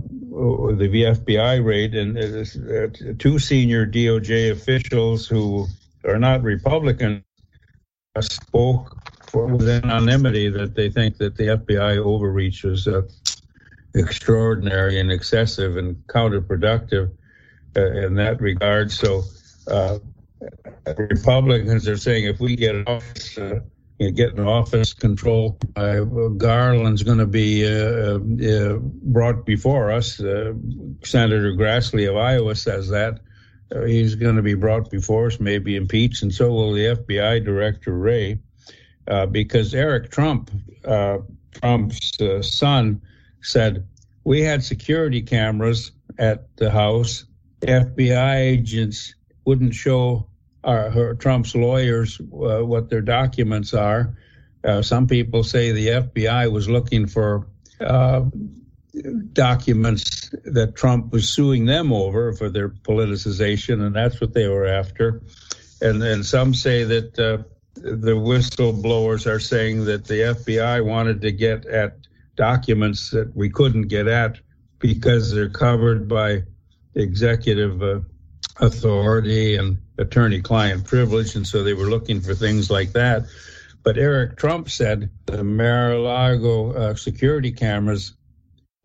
the 0.76 0.90
FBI 0.90 1.64
raid, 1.64 1.94
and 1.94 2.18
uh, 2.18 3.16
two 3.20 3.38
senior 3.38 3.86
DOJ 3.86 4.52
officials 4.52 5.28
who 5.28 5.68
are 6.06 6.20
not 6.20 6.42
Republican 6.42 7.24
spoke 8.22 8.98
with 9.34 9.68
anonymity 9.68 10.50
that 10.50 10.76
they 10.76 10.90
think 10.90 11.18
that 11.18 11.36
the 11.36 11.44
FBI 11.44 11.98
overreach 11.98 12.64
was 12.64 12.88
uh, 12.88 13.02
extraordinary 13.94 15.00
and 15.00 15.12
excessive 15.12 15.78
and 15.78 15.96
counterproductive 16.08 17.12
uh, 17.76 17.92
in 17.92 18.16
that 18.16 18.40
regard. 18.42 18.92
So 18.92 19.24
uh, 19.68 20.00
Republicans 20.98 21.88
are 21.88 21.98
saying 21.98 22.26
if 22.26 22.40
we 22.40 22.56
get 22.56 22.88
office, 22.88 23.38
uh, 23.38 23.60
get 24.00 24.34
in 24.34 24.40
office 24.40 24.94
control, 24.94 25.58
uh, 25.76 26.02
Garland's 26.38 27.04
going 27.04 27.18
to 27.18 27.26
be 27.26 27.66
uh, 27.66 28.78
brought 28.80 29.46
before 29.46 29.92
us. 29.92 30.18
Senator 31.04 31.54
Grassley 31.54 32.10
of 32.10 32.18
Iowa 32.18 32.56
says 32.56 32.90
that. 32.90 33.20
He's 33.84 34.16
going 34.16 34.36
to 34.36 34.42
be 34.42 34.54
brought 34.54 34.90
before 34.90 35.28
us, 35.28 35.40
maybe 35.40 35.76
impeached, 35.76 36.24
and 36.24 36.34
so 36.34 36.52
will 36.52 36.74
the 36.74 36.86
FBI 36.86 37.44
Director 37.44 37.98
Wray, 37.98 38.40
uh, 39.08 39.26
because 39.26 39.74
Eric 39.74 40.12
Trump, 40.12 40.52
uh, 40.86 41.18
Trump's 41.52 42.20
uh, 42.22 42.42
son, 42.42 43.02
said 43.42 43.86
we 44.24 44.42
had 44.42 44.64
security 44.64 45.22
cameras 45.22 45.92
at 46.18 46.56
the 46.58 46.70
house, 46.70 47.26
FBI 47.62 48.36
agents 48.36 49.16
wouldn't 49.46 49.74
show 49.74 50.28
our, 50.64 50.90
her, 50.90 51.16
Trump's 51.16 51.56
lawyers 51.56 52.20
uh, 52.20 52.66
what 52.66 52.90
their 52.90 53.02
documents 53.02 53.74
are. 53.74 54.18
Uh, 54.64 54.82
some 54.82 55.06
people 55.06 55.44
say 55.44 55.72
the 55.72 55.88
FBI 55.88 56.52
was 56.52 56.68
looking 56.68 57.06
for 57.06 57.48
uh, 57.80 58.22
documents 59.34 60.30
that 60.46 60.76
Trump 60.76 61.12
was 61.12 61.30
suing 61.30 61.66
them 61.66 61.92
over 61.92 62.34
for 62.34 62.50
their 62.50 62.70
politicization, 62.70 63.86
and 63.86 63.96
that's 63.96 64.22
what 64.22 64.34
they 64.34 64.48
were 64.48 64.66
after. 64.66 65.22
And 65.82 66.02
and 66.02 66.26
some 66.26 66.54
say 66.54 66.84
that 66.84 67.20
uh, 67.20 67.44
the 67.76 68.16
whistleblowers 68.16 69.28
are 69.28 69.40
saying 69.40 69.86
that 69.86 70.06
the 70.06 70.36
FBI 70.36 70.86
wanted 70.86 71.22
to 71.22 71.32
get 71.32 71.66
at 71.66 71.98
documents 72.36 73.12
that 73.12 73.36
we 73.36 73.50
couldn't 73.50 73.88
get 73.88 74.08
at 74.08 74.40
because 74.80 75.34
they're 75.34 75.50
covered 75.50 76.08
by 76.08 76.44
executive 76.96 77.82
uh, 77.82 78.00
authority 78.58 79.58
and 79.58 79.78
attorney-client 79.98 80.86
privilege, 80.86 81.36
and 81.36 81.48
so 81.48 81.64
they 81.64 81.74
were 81.74 81.90
looking 81.90 82.22
for 82.22 82.34
things 82.34 82.70
like 82.70 82.94
that. 82.94 83.26
But 83.84 83.98
Eric 83.98 84.38
Trump 84.38 84.70
said 84.70 85.10
the 85.26 85.44
Mar-a-Lago 85.44 86.74
uh, 86.74 86.96
security 86.96 87.52
cameras 87.52 88.14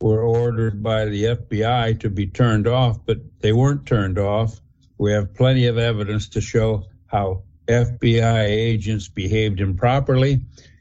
were 0.01 0.23
ordered 0.23 0.83
by 0.83 1.05
the 1.05 1.25
FBI 1.25 2.01
to 2.01 2.09
be 2.09 2.27
turned 2.27 2.67
off, 2.67 2.99
but 3.05 3.19
they 3.41 3.53
weren't 3.53 3.87
turned 3.87 4.19
off. 4.19 4.61
We 4.99 5.13
have 5.13 5.35
plenty 5.35 5.67
of 5.67 5.79
evidence 5.79 6.29
to 6.31 6.41
show 6.41 6.87
how 7.07 7.43
FBI 7.69 8.45
agents 8.47 9.09
behaved 9.09 9.61
improperly, 9.61 10.41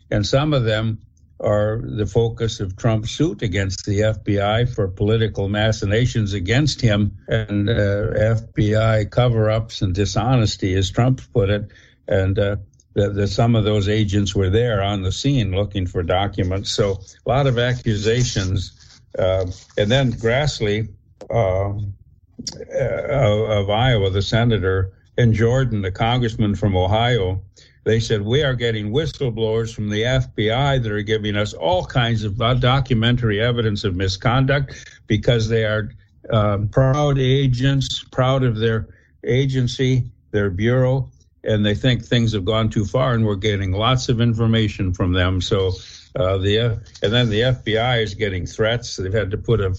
and 0.09 0.25
some 0.25 0.53
of 0.53 0.63
them 0.63 0.99
are 1.41 1.81
the 1.83 2.05
focus 2.05 2.59
of 2.59 2.75
Trump's 2.75 3.11
suit 3.11 3.41
against 3.41 3.85
the 3.85 3.99
FBI 3.99 4.73
for 4.73 4.87
political 4.89 5.47
machinations 5.47 6.33
against 6.33 6.81
him 6.81 7.17
and 7.29 7.69
uh, 7.69 8.11
FBI 8.37 9.09
cover 9.09 9.49
ups 9.49 9.81
and 9.81 9.95
dishonesty, 9.95 10.73
as 10.73 10.91
Trump 10.91 11.21
put 11.33 11.49
it. 11.49 11.71
And 12.07 12.37
uh, 12.37 12.57
the, 12.93 13.27
some 13.27 13.55
of 13.55 13.63
those 13.63 13.87
agents 13.87 14.35
were 14.35 14.49
there 14.49 14.81
on 14.81 15.03
the 15.03 15.11
scene 15.11 15.51
looking 15.51 15.87
for 15.87 16.03
documents. 16.03 16.71
So 16.71 16.99
a 17.25 17.29
lot 17.29 17.47
of 17.47 17.57
accusations. 17.57 18.78
Uh, 19.17 19.47
and 19.77 19.91
then 19.91 20.11
Grassley 20.13 20.89
uh, 21.29 21.73
of, 21.73 23.49
of 23.49 23.69
Iowa, 23.69 24.09
the 24.09 24.21
senator, 24.21 24.93
and 25.17 25.33
Jordan, 25.33 25.81
the 25.81 25.91
congressman 25.91 26.55
from 26.55 26.77
Ohio, 26.77 27.41
they 27.83 27.99
said, 27.99 28.21
We 28.21 28.43
are 28.43 28.53
getting 28.53 28.91
whistleblowers 28.91 29.73
from 29.73 29.89
the 29.89 30.03
FBI 30.03 30.81
that 30.81 30.91
are 30.91 31.01
giving 31.01 31.35
us 31.35 31.53
all 31.53 31.85
kinds 31.85 32.23
of 32.23 32.37
documentary 32.37 33.41
evidence 33.41 33.83
of 33.83 33.95
misconduct 33.95 35.01
because 35.07 35.49
they 35.49 35.65
are 35.65 35.89
um, 36.29 36.67
proud 36.67 37.17
agents, 37.17 38.03
proud 38.11 38.43
of 38.43 38.57
their 38.57 38.87
agency, 39.23 40.09
their 40.31 40.49
bureau, 40.49 41.09
and 41.43 41.65
they 41.65 41.75
think 41.75 42.03
things 42.03 42.33
have 42.33 42.45
gone 42.45 42.69
too 42.69 42.85
far, 42.85 43.13
and 43.13 43.25
we're 43.25 43.35
getting 43.35 43.71
lots 43.71 44.09
of 44.09 44.21
information 44.21 44.93
from 44.93 45.13
them. 45.13 45.41
So, 45.41 45.71
uh, 46.15 46.37
the 46.37 46.57
and 47.01 47.13
then 47.13 47.29
the 47.29 47.41
FBI 47.41 48.03
is 48.03 48.13
getting 48.13 48.45
threats. 48.45 48.95
They've 48.95 49.13
had 49.13 49.31
to 49.31 49.37
put 49.37 49.61
a 49.61 49.77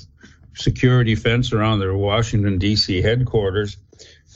security 0.54 1.14
fence 1.14 1.52
around 1.52 1.80
their 1.80 1.94
Washington 1.94 2.58
D.C. 2.58 3.02
headquarters, 3.02 3.76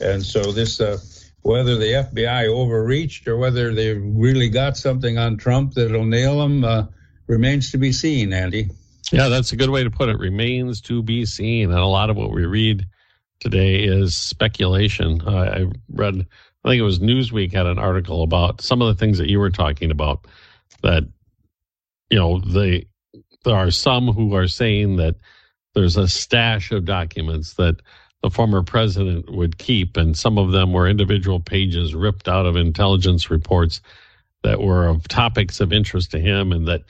and 0.01 0.23
so 0.23 0.51
this 0.51 0.79
uh, 0.79 0.97
whether 1.45 1.77
the 1.77 1.85
FBI 1.85 2.47
overreached 2.47 3.27
or 3.27 3.37
whether 3.37 3.73
they 3.73 3.93
really 3.93 4.49
got 4.49 4.75
something 4.77 5.19
on 5.19 5.37
Trump 5.37 5.73
that'll 5.75 6.03
nail 6.03 6.41
him 6.41 6.63
uh, 6.63 6.85
remains 7.27 7.71
to 7.71 7.77
be 7.77 7.91
seen, 7.91 8.33
Andy. 8.33 8.69
Yeah, 9.11 9.29
that's 9.29 9.51
a 9.51 9.55
good 9.55 9.69
way 9.69 9.83
to 9.83 9.91
put 9.91 10.09
it. 10.09 10.17
Remains 10.17 10.81
to 10.81 11.03
be 11.03 11.23
seen. 11.25 11.69
And 11.69 11.79
a 11.79 11.85
lot 11.85 12.09
of 12.09 12.17
what 12.17 12.31
we 12.31 12.45
read 12.45 12.87
today 13.39 13.83
is 13.83 14.17
speculation. 14.17 15.21
I 15.21 15.67
read, 15.89 16.25
I 16.63 16.69
think 16.69 16.79
it 16.79 16.83
was 16.83 16.97
Newsweek 16.97 17.53
had 17.53 17.67
an 17.67 17.77
article 17.77 18.23
about 18.23 18.61
some 18.61 18.81
of 18.81 18.87
the 18.87 18.99
things 18.99 19.19
that 19.19 19.29
you 19.29 19.39
were 19.39 19.51
talking 19.51 19.91
about 19.91 20.25
that, 20.81 21.03
you 22.09 22.17
know, 22.17 22.39
they, 22.39 22.87
there 23.43 23.55
are 23.55 23.71
some 23.71 24.07
who 24.07 24.35
are 24.35 24.47
saying 24.47 24.97
that 24.97 25.15
there's 25.73 25.97
a 25.97 26.07
stash 26.07 26.71
of 26.71 26.85
documents 26.85 27.55
that 27.55 27.75
the 28.23 28.29
former 28.29 28.63
president 28.63 29.31
would 29.31 29.57
keep, 29.57 29.97
and 29.97 30.17
some 30.17 30.37
of 30.37 30.51
them 30.51 30.73
were 30.73 30.87
individual 30.87 31.39
pages 31.39 31.93
ripped 31.93 32.27
out 32.27 32.45
of 32.45 32.55
intelligence 32.55 33.29
reports 33.29 33.81
that 34.43 34.61
were 34.61 34.87
of 34.87 35.07
topics 35.07 35.59
of 35.59 35.73
interest 35.73 36.11
to 36.11 36.19
him, 36.19 36.51
and 36.51 36.67
that 36.67 36.81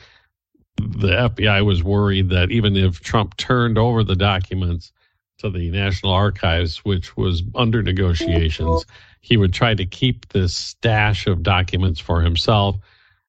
the 0.77 1.09
FBI 1.09 1.65
was 1.65 1.83
worried 1.83 2.29
that 2.29 2.51
even 2.51 2.75
if 2.75 2.99
Trump 2.99 3.35
turned 3.37 3.77
over 3.77 4.03
the 4.03 4.15
documents 4.15 4.91
to 5.39 5.49
the 5.49 5.69
National 5.71 6.13
Archives, 6.13 6.85
which 6.85 7.17
was 7.17 7.43
under 7.55 7.81
negotiations, 7.81 8.85
he 9.21 9.37
would 9.37 9.53
try 9.53 9.73
to 9.73 9.85
keep 9.85 10.29
this 10.29 10.55
stash 10.55 11.27
of 11.27 11.43
documents 11.43 11.99
for 11.99 12.21
himself, 12.21 12.77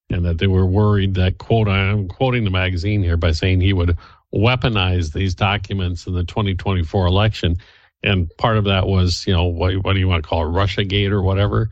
and 0.09 0.25
that 0.25 0.37
they 0.37 0.47
were 0.47 0.65
worried 0.65 1.15
that 1.15 1.37
quote 1.37 1.67
I'm 1.67 2.07
quoting 2.07 2.43
the 2.43 2.49
magazine 2.49 3.03
here 3.03 3.17
by 3.17 3.31
saying 3.31 3.61
he 3.61 3.73
would 3.73 3.97
weaponize 4.33 5.13
these 5.13 5.35
documents 5.35 6.07
in 6.07 6.13
the 6.13 6.23
2024 6.23 7.05
election 7.05 7.57
and 8.03 8.29
part 8.37 8.57
of 8.57 8.65
that 8.65 8.87
was, 8.87 9.25
you 9.25 9.33
know, 9.33 9.45
what, 9.45 9.73
what 9.83 9.93
do 9.93 9.99
you 9.99 10.07
want 10.07 10.23
to 10.23 10.29
call 10.29 10.43
it, 10.43 10.49
Russia 10.49 10.83
Gate 10.83 11.11
or 11.11 11.21
whatever, 11.21 11.69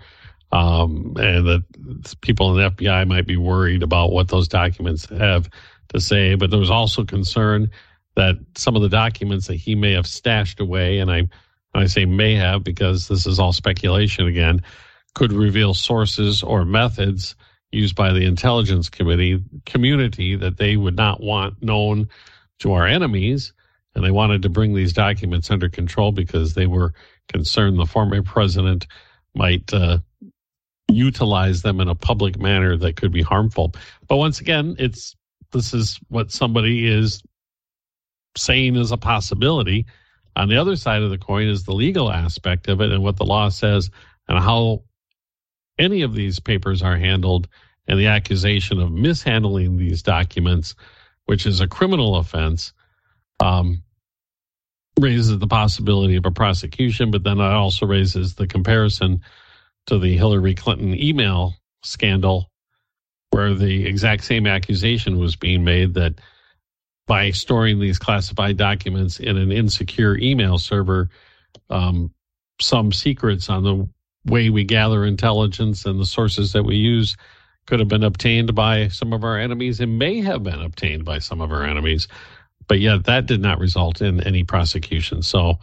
um, 0.52 1.14
and 1.18 1.46
that 1.48 2.16
people 2.22 2.52
in 2.52 2.64
the 2.64 2.72
FBI 2.72 3.08
might 3.08 3.28
be 3.28 3.38
worried 3.38 3.84
about 3.84 4.12
what 4.12 4.30
those 4.30 4.48
documents 4.48 5.06
have 5.10 5.50
to 5.90 6.00
say. 6.02 6.36
But 6.36 6.50
there 6.50 6.60
was 6.60 6.72
also 6.72 7.04
concern 7.04 7.70
that 8.16 8.38
some 8.56 8.76
of 8.76 8.82
the 8.82 8.90
documents 8.90 9.48
that 9.48 9.56
he 9.56 9.76
may 9.76 9.92
have 9.92 10.08
stashed 10.08 10.60
away, 10.60 11.00
and 11.00 11.12
I, 11.12 11.28
I 11.74 11.86
say 11.86 12.06
may 12.06 12.36
have 12.36 12.64
because 12.64 13.08
this 13.08 13.28
is 13.28 13.40
all 13.40 13.54
speculation 13.54 14.28
again, 14.28 14.62
could 15.14 15.32
reveal 15.32 15.74
sources 15.74 16.42
or 16.42 16.66
methods 16.66 17.36
used 17.76 17.96
by 17.96 18.12
the 18.12 18.26
intelligence 18.26 18.90
committee 18.90 19.44
community 19.66 20.36
that 20.36 20.58
they 20.58 20.78
would 20.78 20.96
not 20.96 21.22
want 21.22 21.62
known 21.62 22.08
to 22.60 22.74
our 22.74 22.88
enemies 22.88 23.54
and 23.94 24.04
they 24.04 24.12
wanted 24.12 24.42
to 24.42 24.50
bring 24.50 24.74
these 24.74 24.94
documents 24.94 25.52
under 25.52 25.70
control 25.70 26.12
because 26.12 26.54
they 26.54 26.68
were 26.68 26.94
concerned 27.28 27.80
the 27.80 27.86
former 27.86 28.22
president 28.22 28.88
might 29.34 29.74
uh, 29.74 29.98
utilize 30.90 31.62
them 31.62 31.80
in 31.80 31.88
a 31.90 31.96
public 31.96 32.38
manner 32.40 32.78
that 32.78 32.96
could 32.96 33.12
be 33.12 33.22
harmful. 33.22 33.74
But 34.08 34.18
once 34.18 34.40
again, 34.40 34.76
it's 34.80 35.16
this 35.52 35.74
is 35.74 36.00
what 36.10 36.32
somebody 36.32 36.88
is 36.88 37.24
saying 38.38 38.76
is 38.76 38.92
a 38.92 38.98
possibility. 38.98 39.86
On 40.36 40.50
the 40.50 40.58
other 40.58 40.76
side 40.76 41.02
of 41.02 41.10
the 41.10 41.18
coin 41.18 41.48
is 41.48 41.64
the 41.64 41.74
legal 41.74 42.12
aspect 42.12 42.68
of 42.68 42.82
it 42.82 42.92
and 42.92 43.02
what 43.02 43.16
the 43.16 43.26
law 43.26 43.50
says 43.50 43.90
and 44.28 44.38
how 44.40 44.84
any 45.78 46.02
of 46.02 46.14
these 46.14 46.40
papers 46.40 46.82
are 46.82 46.98
handled 46.98 47.48
and 47.88 48.00
the 48.00 48.08
accusation 48.08 48.80
of 48.80 48.92
mishandling 48.92 49.78
these 49.78 50.02
documents, 50.02 50.76
which 51.26 51.46
is 51.46 51.62
a 51.62 51.68
criminal 51.68 52.18
offense. 52.18 52.74
Um, 53.40 53.84
raises 55.00 55.38
the 55.38 55.48
possibility 55.48 56.16
of 56.16 56.26
a 56.26 56.32
prosecution, 56.32 57.12
but 57.12 57.24
then 57.24 57.40
it 57.40 57.44
also 57.44 57.86
raises 57.86 58.36
the 58.36 58.48
comparison 58.48 59.22
to 59.88 60.00
the 60.00 60.16
Hillary 60.16 60.56
Clinton 60.56 60.98
email 61.00 61.54
scandal, 61.84 62.50
where 63.32 63.54
the 63.54 63.86
exact 63.86 64.24
same 64.24 64.48
accusation 64.48 65.20
was 65.20 65.36
being 65.36 65.64
made 65.64 65.94
that 65.96 66.16
by 67.08 67.32
storing 67.32 67.80
these 67.80 68.00
classified 68.00 68.58
documents 68.58 69.20
in 69.20 69.38
an 69.38 69.52
insecure 69.52 70.18
email 70.18 70.58
server, 70.58 71.10
um, 71.70 72.12
some 72.60 72.92
secrets 72.92 73.50
on 73.50 73.64
the 73.64 73.88
way 74.32 74.50
we 74.50 74.64
gather 74.64 75.06
intelligence 75.06 75.86
and 75.86 76.00
the 76.00 76.06
sources 76.06 76.54
that 76.54 76.64
we 76.64 76.76
use 76.76 77.16
could 77.68 77.80
have 77.80 77.88
been 77.88 78.04
obtained 78.04 78.54
by 78.54 78.88
some 78.88 79.14
of 79.14 79.24
our 79.24 79.40
enemies 79.40 79.80
and 79.80 79.98
may 79.98 80.22
have 80.22 80.44
been 80.44 80.62
obtained 80.62 81.04
by 81.04 81.20
some 81.20 81.42
of 81.42 81.52
our 81.52 81.64
enemies 81.64 82.08
but 82.68 82.80
yet 82.80 83.06
that 83.06 83.26
did 83.26 83.42
not 83.42 83.60
result 83.60 84.02
in 84.02 84.22
any 84.22 84.44
prosecution. 84.44 85.22
So 85.22 85.60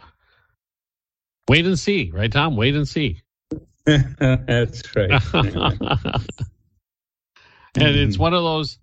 wait 1.47 1.65
and 1.65 1.77
see, 1.77 2.11
right, 2.13 2.31
Tom? 2.31 2.55
Wait 2.55 2.75
and 2.75 2.87
see. 2.87 3.21
That's 3.85 4.95
right. 4.95 5.11
and 5.33 5.51
it's 7.75 8.13
mm-hmm. 8.13 8.21
one 8.21 8.33
of 8.33 8.43
those. 8.43 8.79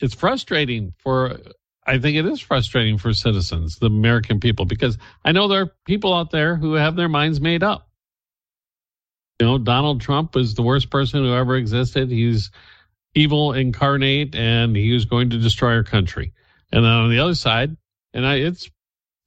It's 0.00 0.14
frustrating 0.14 0.94
for. 0.98 1.38
I 1.86 1.98
think 1.98 2.18
it 2.18 2.26
is 2.26 2.40
frustrating 2.40 2.98
for 2.98 3.14
citizens, 3.14 3.78
the 3.78 3.86
American 3.86 4.40
people, 4.40 4.66
because 4.66 4.98
I 5.24 5.32
know 5.32 5.48
there 5.48 5.62
are 5.62 5.72
people 5.86 6.12
out 6.12 6.30
there 6.30 6.54
who 6.54 6.74
have 6.74 6.96
their 6.96 7.08
minds 7.08 7.40
made 7.40 7.62
up. 7.62 7.87
You 9.40 9.46
know, 9.46 9.58
Donald 9.58 10.00
Trump 10.00 10.36
is 10.36 10.54
the 10.54 10.62
worst 10.62 10.90
person 10.90 11.22
who 11.22 11.32
ever 11.32 11.56
existed. 11.56 12.10
He's 12.10 12.50
evil 13.14 13.52
incarnate, 13.52 14.34
and 14.34 14.76
he 14.76 14.92
was 14.92 15.04
going 15.04 15.30
to 15.30 15.38
destroy 15.38 15.74
our 15.74 15.84
country. 15.84 16.32
And 16.72 16.84
then 16.84 16.92
on 16.92 17.10
the 17.10 17.20
other 17.20 17.34
side, 17.34 17.76
and 18.12 18.26
I, 18.26 18.36
it's 18.36 18.70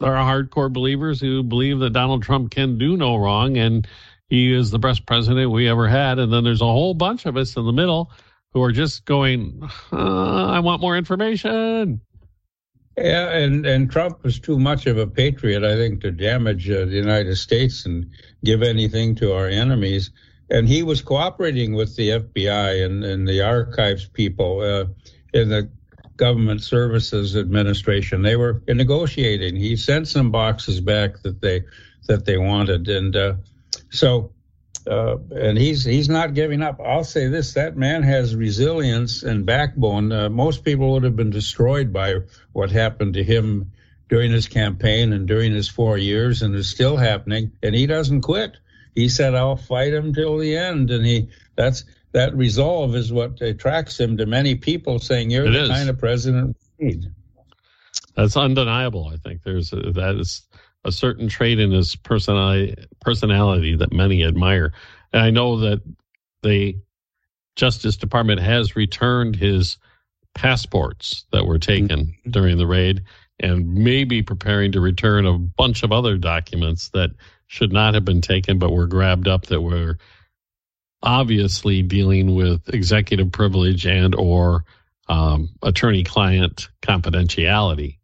there 0.01 0.15
are 0.15 0.43
hardcore 0.43 0.73
believers 0.73 1.21
who 1.21 1.43
believe 1.43 1.79
that 1.79 1.93
Donald 1.93 2.23
Trump 2.23 2.51
can 2.51 2.77
do 2.77 2.97
no 2.97 3.15
wrong 3.15 3.57
and 3.57 3.87
he 4.29 4.51
is 4.51 4.71
the 4.71 4.79
best 4.79 5.05
president 5.05 5.51
we 5.51 5.69
ever 5.69 5.87
had. 5.87 6.17
And 6.17 6.33
then 6.33 6.43
there's 6.43 6.61
a 6.61 6.65
whole 6.65 6.93
bunch 6.93 7.25
of 7.25 7.37
us 7.37 7.55
in 7.55 7.65
the 7.65 7.71
middle 7.71 8.11
who 8.53 8.63
are 8.63 8.71
just 8.71 9.05
going, 9.05 9.61
uh, 9.91 10.45
I 10.47 10.59
want 10.59 10.81
more 10.81 10.97
information. 10.97 12.01
Yeah, 12.97 13.29
and, 13.29 13.65
and 13.65 13.89
Trump 13.89 14.23
was 14.23 14.39
too 14.39 14.59
much 14.59 14.85
of 14.85 14.97
a 14.97 15.07
patriot, 15.07 15.63
I 15.63 15.75
think, 15.75 16.01
to 16.01 16.11
damage 16.11 16.69
uh, 16.69 16.85
the 16.85 16.95
United 16.95 17.37
States 17.37 17.85
and 17.85 18.11
give 18.43 18.61
anything 18.61 19.15
to 19.15 19.33
our 19.33 19.47
enemies. 19.47 20.11
And 20.49 20.67
he 20.67 20.83
was 20.83 21.01
cooperating 21.01 21.73
with 21.73 21.95
the 21.95 22.09
FBI 22.09 22.85
and, 22.85 23.03
and 23.03 23.27
the 23.27 23.41
archives 23.41 24.05
people 24.07 24.59
uh, 24.59 24.85
in 25.33 25.47
the 25.47 25.69
Government 26.17 26.61
Services 26.61 27.35
Administration. 27.35 28.21
They 28.21 28.35
were 28.35 28.61
negotiating. 28.67 29.55
He 29.55 29.77
sent 29.77 30.07
some 30.07 30.29
boxes 30.29 30.81
back 30.81 31.21
that 31.23 31.41
they 31.41 31.63
that 32.07 32.25
they 32.25 32.37
wanted, 32.37 32.89
and 32.89 33.15
uh, 33.15 33.33
so 33.89 34.31
uh, 34.87 35.17
and 35.31 35.57
he's 35.57 35.83
he's 35.83 36.09
not 36.09 36.33
giving 36.33 36.61
up. 36.61 36.79
I'll 36.83 37.03
say 37.03 37.27
this: 37.27 37.53
that 37.53 37.77
man 37.77 38.03
has 38.03 38.35
resilience 38.35 39.23
and 39.23 39.45
backbone. 39.45 40.11
Uh, 40.11 40.29
most 40.29 40.63
people 40.63 40.93
would 40.93 41.03
have 41.03 41.15
been 41.15 41.29
destroyed 41.29 41.93
by 41.93 42.15
what 42.53 42.71
happened 42.71 43.13
to 43.15 43.23
him 43.23 43.71
during 44.09 44.31
his 44.31 44.47
campaign 44.47 45.13
and 45.13 45.27
during 45.27 45.53
his 45.53 45.69
four 45.69 45.97
years, 45.97 46.41
and 46.41 46.55
is 46.55 46.69
still 46.69 46.97
happening. 46.97 47.51
And 47.63 47.73
he 47.75 47.85
doesn't 47.85 48.21
quit. 48.21 48.57
He 48.95 49.09
said, 49.09 49.35
"I'll 49.35 49.55
fight 49.55 49.93
him 49.93 50.13
till 50.13 50.37
the 50.37 50.57
end," 50.57 50.91
and 50.91 51.05
he 51.05 51.29
that's 51.55 51.85
that 52.11 52.35
resolve 52.35 52.95
is 52.95 53.11
what 53.11 53.41
attracts 53.41 53.99
him 53.99 54.17
to 54.17 54.25
many 54.25 54.55
people, 54.55 54.99
saying, 54.99 55.31
"You're 55.31 55.45
it 55.45 55.51
the 55.51 55.63
is. 55.63 55.69
kind 55.69 55.89
of 55.89 55.97
president 55.97 56.57
we 56.77 56.87
need." 56.87 57.05
That's 58.15 58.35
undeniable. 58.35 59.09
I 59.13 59.17
think 59.17 59.43
there's 59.43 59.71
a, 59.71 59.77
that 59.93 60.15
is 60.15 60.43
a 60.83 60.91
certain 60.91 61.27
trait 61.27 61.59
in 61.59 61.71
his 61.71 61.95
personality, 61.95 62.75
personality 63.01 63.75
that 63.75 63.93
many 63.93 64.23
admire. 64.23 64.73
And 65.13 65.21
I 65.21 65.29
know 65.29 65.59
that 65.59 65.81
the 66.41 66.77
Justice 67.55 67.97
Department 67.97 68.39
has 68.41 68.75
returned 68.75 69.35
his 69.35 69.77
passports 70.33 71.25
that 71.31 71.45
were 71.45 71.59
taken 71.59 72.05
mm-hmm. 72.05 72.31
during 72.31 72.57
the 72.57 72.67
raid 72.67 73.03
and 73.39 73.73
may 73.73 74.03
be 74.03 74.21
preparing 74.21 74.71
to 74.71 74.79
return 74.79 75.25
a 75.25 75.37
bunch 75.37 75.83
of 75.83 75.91
other 75.91 76.17
documents 76.17 76.89
that 76.89 77.09
should 77.47 77.73
not 77.73 77.93
have 77.93 78.05
been 78.05 78.21
taken 78.21 78.57
but 78.57 78.71
were 78.71 78.87
grabbed 78.87 79.27
up 79.27 79.47
that 79.47 79.61
were 79.61 79.97
obviously 81.03 81.81
dealing 81.81 82.35
with 82.35 82.69
executive 82.69 83.31
privilege 83.31 83.85
and 83.85 84.15
or 84.15 84.63
um, 85.09 85.49
attorney 85.61 86.03
client 86.03 86.69
confidentiality 86.81 87.97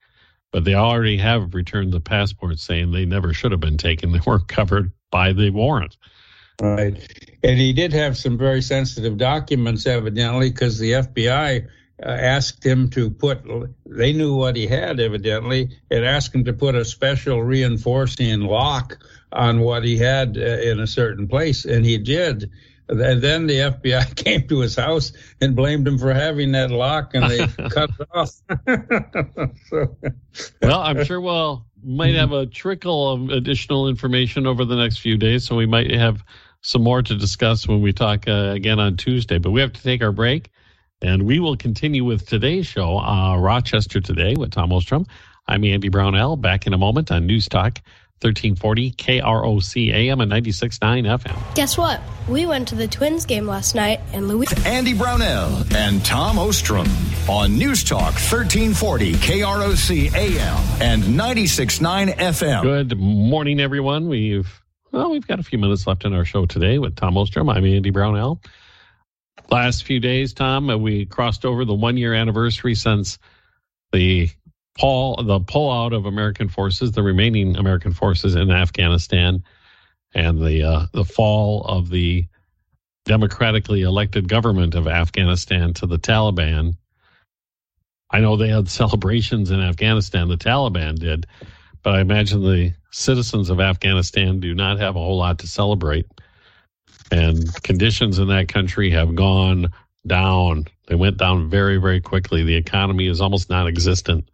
but 0.52 0.64
they 0.64 0.76
already 0.76 1.18
have 1.18 1.54
returned 1.54 1.92
the 1.92 2.00
passports 2.00 2.64
saying 2.64 2.92
they 2.92 3.06
never 3.06 3.34
should 3.34 3.52
have 3.52 3.62
been 3.62 3.78
taken. 3.78 4.12
They 4.18 4.20
weren't 4.26 4.48
covered 4.48 4.92
by 5.12 5.34
the 5.34 5.50
warrant. 5.50 5.98
Right. 6.62 6.98
And 7.44 7.60
he 7.60 7.74
did 7.74 7.94
have 7.94 8.18
some 8.18 8.38
very 8.38 8.62
sensitive 8.62 9.18
documents, 9.18 9.86
evidently, 9.86 10.50
because 10.50 10.80
the 10.80 10.94
FBI 10.94 11.68
uh, 12.04 12.06
asked 12.10 12.66
him 12.66 12.90
to 12.92 13.12
put, 13.12 13.44
they 13.86 14.14
knew 14.14 14.36
what 14.36 14.56
he 14.56 14.66
had, 14.66 15.00
evidently, 15.00 15.78
and 15.92 16.04
asked 16.04 16.34
him 16.34 16.46
to 16.46 16.54
put 16.54 16.76
a 16.76 16.86
special 16.86 17.44
reinforcing 17.44 18.42
lock 18.42 18.98
on 19.32 19.60
what 19.60 19.84
he 19.84 19.98
had 19.98 20.38
uh, 20.38 20.42
in 20.42 20.80
a 20.80 20.88
certain 20.88 21.28
place. 21.28 21.66
And 21.66 21.86
he 21.86 21.98
did. 21.98 22.50
And 22.89 23.21
then 23.21 23.47
the 23.47 23.60
FBI 23.60 24.15
came 24.23 24.47
to 24.47 24.60
his 24.60 24.76
house 24.76 25.12
and 25.41 25.56
blamed 25.56 25.88
him 25.88 25.97
for 25.97 26.13
having 26.13 26.52
that 26.54 26.71
lock, 26.71 27.13
and 27.13 27.30
they 27.30 27.47
cut 27.69 27.89
it 28.00 28.08
off. 28.13 28.32
so, 29.69 29.97
well, 30.62 30.80
I'm 30.80 31.04
sure 31.04 31.21
we'll 31.21 31.65
might 31.84 32.15
have 32.15 32.32
a 32.32 32.45
trickle 32.45 33.12
of 33.12 33.30
additional 33.30 33.88
information 33.88 34.47
over 34.47 34.65
the 34.65 34.76
next 34.76 34.97
few 34.97 35.17
days, 35.17 35.45
so 35.45 35.56
we 35.56 35.65
might 35.65 35.91
have 35.91 36.23
some 36.62 36.84
more 36.84 37.02
to 37.02 37.15
discuss 37.15 37.67
when 37.67 37.82
we 37.82 37.93
talk 37.93 38.28
uh, 38.28 38.52
again 38.56 38.80
on 38.80 38.97
Tuesday. 38.97 39.38
But 39.38 39.52
we 39.52 39.62
have 39.62 39.73
to 39.73 39.84
take 39.84 40.02
our 40.02 40.12
break, 40.12 40.50
and 41.02 41.23
we 41.23 41.39
will 41.39 41.56
continue 41.56 42.04
with 42.04 42.28
today's 42.28 42.67
show, 42.67 42.97
uh, 42.97 43.38
Rochester 43.38 44.02
Today 44.02 44.34
with 44.38 44.52
Tom 44.52 44.73
Ostrom. 44.73 45.06
I'm 45.47 45.63
Andy 45.63 45.89
Brownell. 45.89 46.36
Back 46.36 46.67
in 46.67 46.73
a 46.73 46.78
moment 46.78 47.12
on 47.12 47.26
News 47.26 47.47
Talk 47.47 47.80
1340 48.21 48.91
KROC 48.93 49.93
AM 49.93 50.21
and 50.21 50.32
96.9 50.32 51.19
FM. 51.19 51.56
Guess 51.56 51.77
what? 51.77 52.01
We 52.27 52.45
went 52.45 52.67
to 52.69 52.75
the 52.75 52.88
Twins 52.88 53.25
game 53.25 53.45
last 53.45 53.75
night 53.75 53.99
and 54.12 54.27
Louis. 54.27 54.47
Andy 54.65 54.93
Brownell 54.93 55.63
and 55.75 56.03
Tom 56.03 56.39
Ostrom 56.39 56.88
on 57.30 57.58
News 57.58 57.84
Talk 57.84 58.13
1340 58.13 59.13
KROC 59.13 60.13
AM 60.15 60.82
and 60.82 61.03
96.9 61.03 62.15
FM. 62.15 62.62
Good 62.63 62.97
morning, 62.97 63.60
everyone. 63.60 64.08
We've 64.08 64.62
well, 64.91 65.12
we've 65.12 65.27
got 65.27 65.39
a 65.39 65.43
few 65.43 65.60
minutes 65.60 65.86
left 65.86 66.06
in 66.06 66.13
our 66.13 66.25
show 66.25 66.45
today 66.45 66.80
with 66.80 66.95
Tom 66.95 67.17
Ostrom. 67.17 67.49
I'm 67.49 67.65
Andy 67.65 67.91
Brownell. 67.91 68.41
Last 69.51 69.84
few 69.84 69.99
days, 69.99 70.34
Tom, 70.34 70.69
uh, 70.69 70.77
we 70.77 71.06
crossed 71.06 71.45
over 71.45 71.65
the 71.65 71.73
one 71.73 71.97
year 71.97 72.13
anniversary 72.13 72.73
since 72.73 73.19
the 73.91 74.30
the 74.78 75.40
pullout 75.40 75.96
of 75.96 76.06
American 76.06 76.50
forces, 76.50 76.92
the 76.92 77.04
remaining 77.04 77.58
American 77.58 77.94
forces 77.94 78.36
in 78.36 78.52
Afghanistan, 78.52 79.44
and 80.13 80.40
the 80.40 80.63
uh, 80.63 80.86
the 80.94 81.06
fall 81.06 81.63
of 81.66 81.90
the 81.90 82.28
democratically 83.06 83.82
elected 83.82 84.28
government 84.28 84.76
of 84.76 84.88
Afghanistan 84.88 85.74
to 85.74 85.88
the 85.88 85.98
Taliban. 85.98 86.76
I 88.12 88.20
know 88.20 88.36
they 88.36 88.50
had 88.50 88.70
celebrations 88.70 89.52
in 89.52 89.60
Afghanistan, 89.60 90.28
the 90.28 90.38
Taliban 90.38 90.98
did, 91.00 91.26
but 91.84 91.96
I 91.96 92.02
imagine 92.02 92.42
the 92.42 92.74
citizens 92.92 93.50
of 93.50 93.60
Afghanistan 93.60 94.40
do 94.40 94.54
not 94.54 94.80
have 94.80 94.96
a 94.96 95.00
whole 95.00 95.18
lot 95.18 95.40
to 95.40 95.48
celebrate. 95.48 96.06
And 97.12 97.52
conditions 97.63 98.20
in 98.20 98.28
that 98.28 98.50
country 98.50 98.90
have 98.92 99.16
gone 99.16 99.72
down. 100.06 100.66
They 100.88 100.96
went 100.96 101.18
down 101.18 101.50
very, 101.50 101.78
very 101.78 102.02
quickly. 102.02 102.44
The 102.44 102.56
economy 102.56 103.08
is 103.08 103.22
almost 103.22 103.50
non 103.50 103.68
existent. 103.68 104.30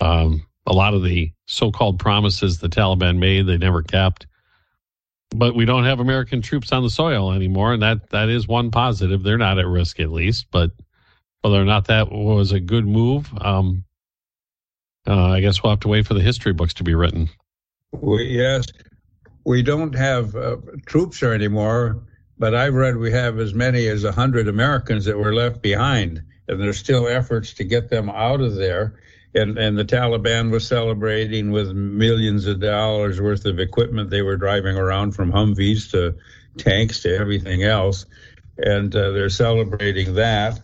Um, 0.00 0.46
a 0.66 0.72
lot 0.72 0.94
of 0.94 1.02
the 1.02 1.32
so-called 1.46 1.98
promises 1.98 2.58
the 2.58 2.68
Taliban 2.68 3.18
made, 3.18 3.46
they 3.46 3.58
never 3.58 3.82
kept. 3.82 4.26
But 5.30 5.54
we 5.54 5.64
don't 5.64 5.84
have 5.84 6.00
American 6.00 6.42
troops 6.42 6.72
on 6.72 6.82
the 6.82 6.90
soil 6.90 7.32
anymore, 7.32 7.72
and 7.72 7.82
that 7.82 8.10
that 8.10 8.28
is 8.28 8.48
one 8.48 8.70
positive. 8.70 9.22
They're 9.22 9.38
not 9.38 9.58
at 9.58 9.66
risk, 9.66 10.00
at 10.00 10.10
least. 10.10 10.46
But 10.50 10.72
whether 11.42 11.60
or 11.60 11.64
not 11.64 11.86
that 11.86 12.10
was 12.10 12.52
a 12.52 12.60
good 12.60 12.86
move, 12.86 13.32
um, 13.40 13.84
uh, 15.06 15.28
I 15.28 15.40
guess 15.40 15.62
we'll 15.62 15.70
have 15.70 15.80
to 15.80 15.88
wait 15.88 16.06
for 16.06 16.14
the 16.14 16.22
history 16.22 16.52
books 16.52 16.74
to 16.74 16.84
be 16.84 16.94
written. 16.94 17.28
We, 17.92 18.24
yes, 18.24 18.66
we 19.44 19.62
don't 19.62 19.94
have 19.94 20.34
uh, 20.34 20.56
troops 20.86 21.20
there 21.20 21.32
anymore, 21.32 22.02
but 22.38 22.54
I've 22.54 22.74
read 22.74 22.96
we 22.96 23.12
have 23.12 23.38
as 23.38 23.54
many 23.54 23.86
as 23.86 24.04
100 24.04 24.48
Americans 24.48 25.04
that 25.04 25.16
were 25.16 25.34
left 25.34 25.62
behind, 25.62 26.22
and 26.48 26.60
there's 26.60 26.78
still 26.78 27.06
efforts 27.06 27.54
to 27.54 27.64
get 27.64 27.88
them 27.88 28.10
out 28.10 28.40
of 28.40 28.56
there 28.56 29.00
and 29.34 29.58
and 29.58 29.78
the 29.78 29.84
Taliban 29.84 30.50
was 30.50 30.66
celebrating 30.66 31.50
with 31.50 31.72
millions 31.72 32.46
of 32.46 32.60
dollars 32.60 33.20
worth 33.20 33.44
of 33.44 33.58
equipment 33.58 34.10
they 34.10 34.22
were 34.22 34.36
driving 34.36 34.76
around 34.76 35.12
from 35.12 35.32
Humvees 35.32 35.90
to 35.92 36.16
tanks 36.58 37.00
to 37.02 37.16
everything 37.16 37.62
else, 37.62 38.06
and 38.58 38.94
uh, 38.94 39.10
they're 39.12 39.28
celebrating 39.28 40.14
that. 40.14 40.60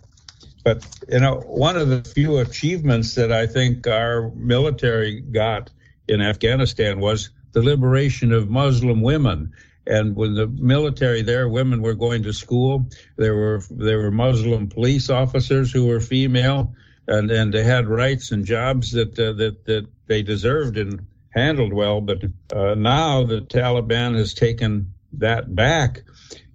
But 0.65 0.85
you 1.09 1.21
know, 1.21 1.37
one 1.47 1.77
of 1.77 1.89
the 1.89 2.03
few 2.03 2.39
achievements 2.39 3.15
that 3.15 3.31
I 3.31 3.47
think 3.47 3.87
our 3.87 4.31
military 4.35 5.21
got 5.21 5.71
in 6.09 6.21
Afghanistan 6.21 6.99
was 6.99 7.31
the 7.53 7.63
liberation 7.63 8.33
of 8.33 8.51
Muslim 8.51 9.01
women. 9.01 9.53
And 9.89 10.17
when 10.17 10.35
the 10.35 10.49
military 10.49 11.23
there, 11.23 11.49
women 11.49 11.81
were 11.81 11.95
going 11.95 12.25
to 12.25 12.33
school. 12.33 12.87
There 13.17 13.37
were 13.37 13.63
there 13.71 13.99
were 13.99 14.11
Muslim 14.11 14.69
police 14.69 15.09
officers 15.09 15.71
who 15.71 15.87
were 15.87 16.01
female 16.01 16.75
and 17.09 17.31
and 17.31 17.53
they 17.53 17.65
had 17.65 17.87
rights 17.89 18.33
and 18.33 18.45
jobs 18.45 18.93
that 18.93 19.19
uh, 19.19 19.33
that 19.35 19.65
that 19.67 19.87
they 20.07 20.23
deserved 20.23 20.77
and 20.79 21.07
handled 21.31 21.73
well. 21.73 22.01
But 22.01 22.25
uh, 22.55 22.75
now 22.75 23.25
the 23.25 23.41
Taliban 23.41 24.17
has 24.17 24.35
taken 24.35 24.93
that 25.13 25.55
back, 25.55 26.03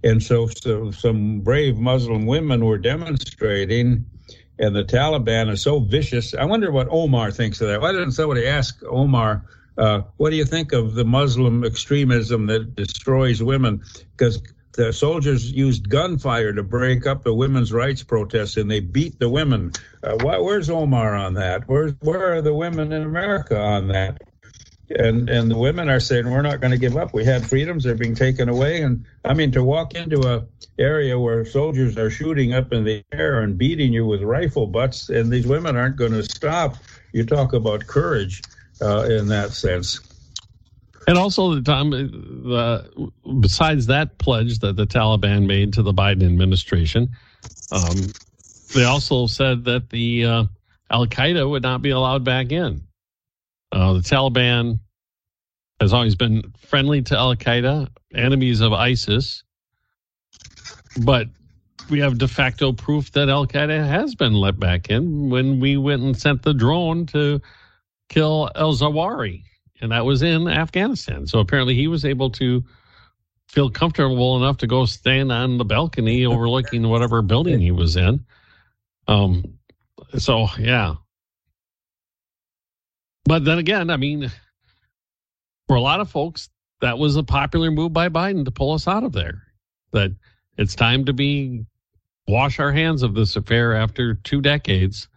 and 0.04 0.22
so, 0.22 0.48
so 0.48 0.92
some 0.92 1.42
brave 1.42 1.78
Muslim 1.78 2.26
women 2.26 2.66
were 2.66 2.78
demonstrating. 2.78 4.06
And 4.60 4.76
the 4.76 4.84
Taliban 4.84 5.50
is 5.50 5.64
so 5.64 5.80
vicious. 5.80 6.36
I 6.36 6.46
wonder 6.46 6.72
what 6.72 6.88
Omar 6.92 7.32
thinks 7.32 7.62
of 7.62 7.68
that. 7.70 7.82
Why 7.82 7.94
didn't 7.94 8.12
somebody 8.12 8.46
ask 8.46 8.80
Omar, 8.84 9.44
uh, 9.76 10.02
what 10.18 10.30
do 10.30 10.36
you 10.36 10.46
think 10.46 10.72
of 10.72 10.94
the 10.94 11.06
Muslim 11.06 11.64
extremism 11.64 12.46
that 12.46 12.76
destroys 12.76 13.42
women? 13.42 13.82
Because 14.16 14.40
the 14.74 14.94
soldiers 14.94 15.52
used 15.52 15.90
gunfire 15.90 16.54
to 16.54 16.64
break 16.64 17.06
up 17.06 17.24
the 17.24 17.34
women's 17.34 17.74
rights 17.74 18.04
protests 18.04 18.58
and 18.58 18.72
they 18.72 18.80
beat 18.80 19.20
the 19.20 19.30
women. 19.30 19.72
Uh, 20.02 20.18
why, 20.22 20.38
where's 20.38 20.70
Omar 20.70 21.16
on 21.16 21.34
that? 21.36 21.68
Where's, 21.68 21.94
where 22.00 22.34
are 22.36 22.42
the 22.42 22.54
women 22.54 22.92
in 22.92 23.04
America 23.04 23.58
on 23.60 23.90
that? 23.90 24.22
And 24.90 25.30
and 25.30 25.50
the 25.50 25.58
women 25.58 25.90
are 25.90 26.02
saying 26.02 26.30
we're 26.30 26.42
not 26.42 26.60
going 26.60 26.72
to 26.72 26.78
give 26.78 26.98
up. 26.98 27.14
We 27.14 27.24
had 27.24 27.48
freedoms; 27.48 27.86
they're 27.86 27.96
being 27.96 28.16
taken 28.16 28.50
away. 28.50 28.82
And 28.82 29.06
I 29.24 29.34
mean, 29.34 29.54
to 29.54 29.64
walk 29.64 29.96
into 29.96 30.28
a 30.28 30.46
area 30.78 31.18
where 31.18 31.46
soldiers 31.46 31.98
are 31.98 32.10
shooting 32.10 32.54
up 32.54 32.74
in 32.74 32.84
the 32.84 33.02
air 33.14 33.40
and 33.40 33.58
beating 33.58 33.94
you 33.94 34.06
with 34.06 34.22
rifle 34.22 34.68
butts, 34.68 35.08
and 35.08 35.32
these 35.32 35.48
women 35.48 35.78
aren't 35.78 35.96
going 35.96 36.12
to 36.12 36.24
stop. 36.24 36.76
You 37.14 37.26
talk 37.26 37.54
about 37.54 37.88
courage 37.88 38.42
uh, 38.82 39.04
in 39.04 39.28
that 39.30 39.52
sense. 39.52 40.02
And 41.08 41.18
also, 41.18 41.60
time, 41.62 41.90
the, 41.90 43.12
besides 43.40 43.88
that 43.88 44.18
pledge 44.18 44.60
that 44.60 44.76
the 44.76 44.86
Taliban 44.86 45.48
made 45.48 45.74
to 45.74 45.84
the 45.84 45.94
Biden 45.94 46.24
administration, 46.24 47.10
um, 47.72 47.98
they 48.74 48.84
also 48.86 49.28
said 49.28 49.66
that 49.66 49.90
the 49.90 50.26
uh, 50.26 50.44
Al 50.90 51.08
Qaeda 51.08 51.50
would 51.50 51.64
not 51.64 51.82
be 51.82 51.90
allowed 51.90 52.24
back 52.24 52.52
in. 52.52 52.82
Uh, 53.72 53.94
the 53.94 54.00
Taliban 54.00 54.80
has 55.80 55.94
always 55.94 56.16
been 56.16 56.54
friendly 56.58 57.02
to 57.02 57.18
Al 57.18 57.36
Qaeda, 57.36 57.90
enemies 58.14 58.62
of 58.62 58.74
ISIS, 58.74 59.44
but 61.04 61.28
we 61.90 62.00
have 62.00 62.18
de 62.18 62.28
facto 62.28 62.72
proof 62.72 63.12
that 63.14 63.30
Al 63.30 63.48
Qaeda 63.48 63.86
has 63.86 64.16
been 64.16 64.34
let 64.34 64.60
back 64.60 64.90
in 64.90 65.30
when 65.30 65.60
we 65.60 65.78
went 65.78 66.04
and 66.04 66.18
sent 66.18 66.44
the 66.44 66.54
drone 66.54 67.06
to 67.08 67.42
kill 68.10 68.50
El 68.56 68.74
Zawahiri, 68.74 69.44
and 69.82 69.92
that 69.92 70.06
was 70.06 70.22
in 70.22 70.48
Afghanistan. 70.48 71.26
So 71.28 71.40
apparently 71.40 71.76
he 71.76 71.88
was 71.88 72.06
able 72.06 72.30
to 72.32 72.64
feel 73.48 73.70
comfortable 73.70 74.38
enough 74.38 74.58
to 74.58 74.68
go 74.68 74.86
stand 74.86 75.32
on 75.32 75.58
the 75.58 75.66
balcony 75.66 76.26
overlooking 76.26 76.88
whatever 76.88 77.22
building 77.22 77.60
he 77.60 77.72
was 77.72 77.98
in. 77.98 78.26
Um, 79.08 79.58
so 80.18 80.48
yeah. 80.58 80.96
But 83.26 83.46
then 83.46 83.58
again, 83.58 83.90
I 83.90 83.98
mean, 83.98 84.32
for 85.68 85.76
a 85.76 85.82
lot 85.82 86.00
of 86.00 86.10
folks, 86.10 86.50
that 86.80 86.98
was 86.98 87.16
a 87.16 87.24
popular 87.24 87.72
move 87.72 87.94
by 87.94 88.10
Biden 88.10 88.46
to 88.46 88.52
pull 88.52 88.74
us 88.74 88.88
out 88.88 89.04
of 89.04 89.12
there. 89.12 89.44
That 89.92 90.12
it's 90.58 90.76
time 90.76 91.06
to 91.06 91.14
be 91.14 91.66
wash 92.28 92.60
our 92.60 92.72
hands 92.72 93.04
of 93.04 93.14
this 93.14 93.36
affair 93.36 93.74
after 93.76 94.16
two 94.16 94.42
decades, 94.42 95.08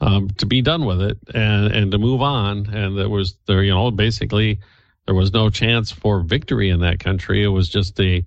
um, 0.00 0.30
to 0.38 0.46
be 0.46 0.62
done 0.62 0.84
with 0.84 1.00
it 1.02 1.18
and 1.34 1.72
and 1.72 1.92
to 1.92 1.98
move 1.98 2.22
on. 2.22 2.66
And 2.74 2.96
there 2.96 3.08
was 3.08 3.36
there, 3.46 3.62
you 3.62 3.72
know, 3.72 3.90
basically 3.90 4.58
there 5.06 5.14
was 5.14 5.32
no 5.32 5.50
chance 5.50 5.90
for 5.90 6.20
victory 6.20 6.70
in 6.70 6.80
that 6.80 7.00
country. 7.00 7.42
It 7.42 7.48
was 7.48 7.68
just 7.68 7.98
a, 8.00 8.24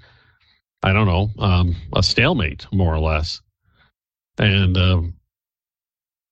I 0.81 0.91
don't 0.93 1.07
know, 1.07 1.29
um, 1.39 1.75
a 1.95 2.03
stalemate 2.03 2.67
more 2.71 2.93
or 2.93 2.99
less. 2.99 3.41
And 4.37 4.77
um, 4.77 5.13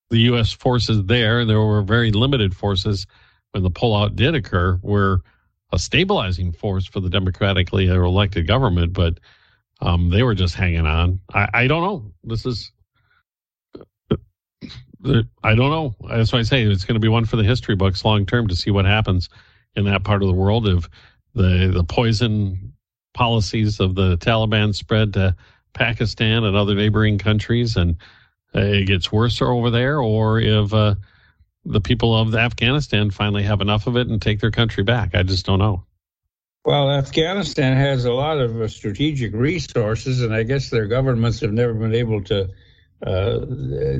the 0.09 0.19
U.S. 0.19 0.51
forces 0.51 1.05
there, 1.05 1.45
there 1.45 1.61
were 1.61 1.81
very 1.81 2.11
limited 2.11 2.55
forces 2.55 3.07
when 3.51 3.63
the 3.63 3.71
pullout 3.71 4.15
did 4.15 4.35
occur, 4.35 4.79
were 4.81 5.21
a 5.71 5.79
stabilizing 5.79 6.51
force 6.51 6.85
for 6.85 6.99
the 6.99 7.09
democratically 7.09 7.87
elected 7.87 8.47
government, 8.47 8.93
but 8.93 9.19
um, 9.79 10.09
they 10.09 10.23
were 10.23 10.35
just 10.35 10.55
hanging 10.55 10.85
on. 10.85 11.19
I, 11.33 11.47
I 11.53 11.67
don't 11.67 11.83
know. 11.83 12.11
This 12.23 12.45
is, 12.45 12.71
I 15.05 15.55
don't 15.55 15.71
know. 15.71 15.95
That's 16.09 16.31
why 16.31 16.39
I 16.39 16.43
say 16.43 16.63
it's 16.63 16.85
going 16.85 16.95
to 16.95 16.99
be 16.99 17.07
one 17.07 17.25
for 17.25 17.37
the 17.37 17.43
history 17.43 17.75
books 17.75 18.05
long 18.05 18.25
term 18.25 18.47
to 18.47 18.55
see 18.55 18.71
what 18.71 18.85
happens 18.85 19.29
in 19.75 19.85
that 19.85 20.03
part 20.03 20.21
of 20.21 20.27
the 20.27 20.35
world 20.35 20.67
if 20.67 20.89
the 21.33 21.71
the 21.73 21.83
poison 21.83 22.73
policies 23.13 23.79
of 23.79 23.95
the 23.95 24.17
Taliban 24.17 24.75
spread 24.75 25.13
to 25.13 25.35
Pakistan 25.73 26.43
and 26.43 26.55
other 26.55 26.75
neighboring 26.75 27.17
countries 27.17 27.75
and 27.77 27.97
uh, 28.53 28.59
it 28.59 28.85
gets 28.85 29.11
worse 29.11 29.41
over 29.41 29.69
there, 29.69 29.99
or 29.99 30.39
if 30.39 30.73
uh, 30.73 30.95
the 31.63 31.81
people 31.81 32.15
of 32.15 32.35
Afghanistan 32.35 33.09
finally 33.09 33.43
have 33.43 33.61
enough 33.61 33.87
of 33.87 33.95
it 33.95 34.07
and 34.07 34.21
take 34.21 34.39
their 34.41 34.51
country 34.51 34.83
back. 34.83 35.15
I 35.15 35.23
just 35.23 35.45
don't 35.45 35.59
know. 35.59 35.85
Well, 36.65 36.91
Afghanistan 36.91 37.75
has 37.77 38.05
a 38.05 38.13
lot 38.13 38.39
of 38.39 38.61
uh, 38.61 38.67
strategic 38.67 39.33
resources, 39.33 40.21
and 40.21 40.33
I 40.33 40.43
guess 40.43 40.69
their 40.69 40.85
governments 40.85 41.39
have 41.39 41.53
never 41.53 41.73
been 41.73 41.95
able 41.95 42.23
to 42.25 42.49
uh, 43.05 43.39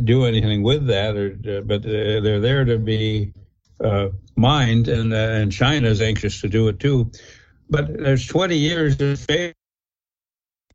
do 0.04 0.26
anything 0.26 0.64
with 0.64 0.88
that. 0.88 1.16
Or, 1.16 1.58
uh, 1.58 1.62
but 1.62 1.86
uh, 1.86 2.22
they're 2.22 2.40
there 2.40 2.66
to 2.66 2.78
be 2.78 3.34
uh, 3.84 4.10
mined, 4.36 4.88
and 4.88 5.14
and 5.14 5.52
China 5.52 5.88
is 5.90 6.02
anxious 6.02 6.42
to 6.42 6.50
do 6.50 6.68
it 6.68 6.80
too. 6.80 7.12
But 7.70 7.98
there's 7.98 8.28
20 8.28 8.58
years 8.58 9.00
of 9.00 9.20
failure, 9.20 9.54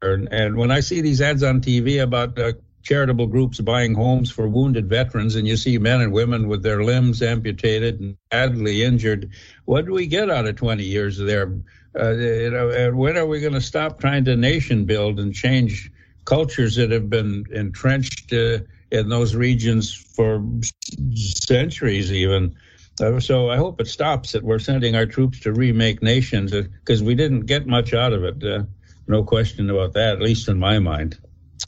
and, 0.03 0.33
and 0.33 0.57
when 0.57 0.71
I 0.71 0.81
see 0.81 1.03
these 1.03 1.21
ads 1.21 1.43
on 1.43 1.61
TV 1.61 2.03
about 2.03 2.39
charitable 2.83 3.27
groups 3.27 3.61
buying 3.61 3.95
homes 3.95 4.31
for 4.31 4.49
wounded 4.49 4.89
veterans, 4.89 5.35
and 5.35 5.47
you 5.47 5.57
see 5.57 5.77
men 5.77 6.01
and 6.01 6.13
women 6.13 6.47
with 6.47 6.63
their 6.63 6.85
limbs 6.85 7.21
amputated 7.21 8.01
and 8.01 8.17
badly 8.31 8.85
injured. 8.85 9.31
What 9.65 9.87
do 9.87 9.93
we 9.93 10.07
get 10.07 10.31
out 10.31 10.47
of 10.47 10.55
20 10.55 10.85
years 10.85 11.19
there? 11.19 11.53
Uh, 11.99 12.11
you 12.13 12.51
know, 12.51 12.93
when 12.95 13.17
are 13.17 13.27
we 13.27 13.41
going 13.41 13.55
to 13.55 13.61
stop 13.61 13.99
trying 13.99 14.25
to 14.27 14.37
nation 14.37 14.85
build 14.85 15.19
and 15.19 15.35
change 15.35 15.91
cultures 16.27 16.77
that 16.77 16.91
have 16.91 17.09
been 17.09 17.47
entrenched 17.51 18.33
uh, 18.33 18.59
in 18.91 19.09
those 19.09 19.35
regions 19.35 19.95
for 19.95 20.45
centuries, 21.15 22.13
even? 22.13 22.55
Uh, 23.01 23.21
so 23.21 23.51
I 23.51 23.57
hope 23.57 23.81
it 23.81 23.89
stops 23.89 24.33
that 24.33 24.43
we're 24.43 24.59
sending 24.59 24.95
our 24.95 25.07
troops 25.07 25.41
to 25.41 25.53
remake 25.53 26.03
nations 26.03 26.53
because 26.53 27.03
uh, 27.03 27.05
we 27.05 27.15
didn't 27.15 27.47
get 27.47 27.67
much 27.67 27.95
out 27.95 28.13
of 28.13 28.25
it. 28.25 28.43
Uh, 28.43 28.65
no 29.07 29.23
question 29.23 29.71
about 29.71 29.93
that, 29.95 30.15
at 30.15 30.21
least 30.21 30.49
in 30.49 30.59
my 30.59 30.79
mind. 30.79 31.19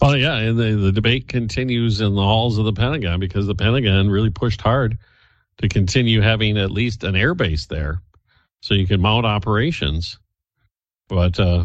Oh 0.00 0.14
yeah, 0.14 0.36
and 0.36 0.59
the, 0.59 0.76
the 0.76 0.92
debate 0.92 1.28
continues 1.28 2.00
in 2.00 2.14
the 2.14 2.22
halls 2.22 2.59
of 2.59 2.64
the 2.64 2.72
Pentagon 2.72 3.20
because 3.20 3.46
the 3.46 3.54
Pentagon 3.54 4.11
really 4.11 4.30
pushed 4.30 4.61
hard 4.61 4.98
to 5.59 5.68
continue 5.68 6.20
having 6.20 6.56
at 6.56 6.70
least 6.70 7.04
an 7.04 7.16
air 7.16 7.34
base 7.34 7.66
there, 7.66 8.02
so 8.61 8.74
you 8.74 8.86
can 8.86 9.00
mount 9.00 9.26
operations. 9.26 10.18
But 11.09 11.40
uh, 11.40 11.64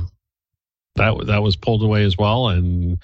that 0.95 1.25
that 1.27 1.41
was 1.41 1.55
pulled 1.55 1.83
away 1.83 2.03
as 2.03 2.17
well, 2.17 2.49
and, 2.49 2.99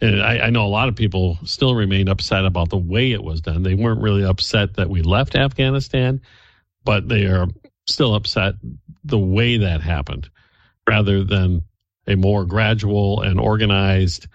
and 0.00 0.22
I, 0.22 0.46
I 0.46 0.50
know 0.50 0.64
a 0.64 0.68
lot 0.68 0.88
of 0.88 0.96
people 0.96 1.38
still 1.44 1.74
remain 1.74 2.08
upset 2.08 2.44
about 2.44 2.70
the 2.70 2.78
way 2.78 3.12
it 3.12 3.22
was 3.22 3.40
done. 3.40 3.62
They 3.62 3.74
weren't 3.74 4.02
really 4.02 4.24
upset 4.24 4.74
that 4.74 4.90
we 4.90 5.02
left 5.02 5.36
Afghanistan, 5.36 6.20
but 6.84 7.08
they 7.08 7.24
are 7.24 7.46
still 7.86 8.14
upset 8.14 8.54
the 9.04 9.18
way 9.18 9.58
that 9.58 9.80
happened, 9.80 10.30
rather 10.88 11.24
than 11.24 11.62
a 12.06 12.16
more 12.16 12.44
gradual 12.44 13.22
and 13.22 13.38
organized 13.40 14.26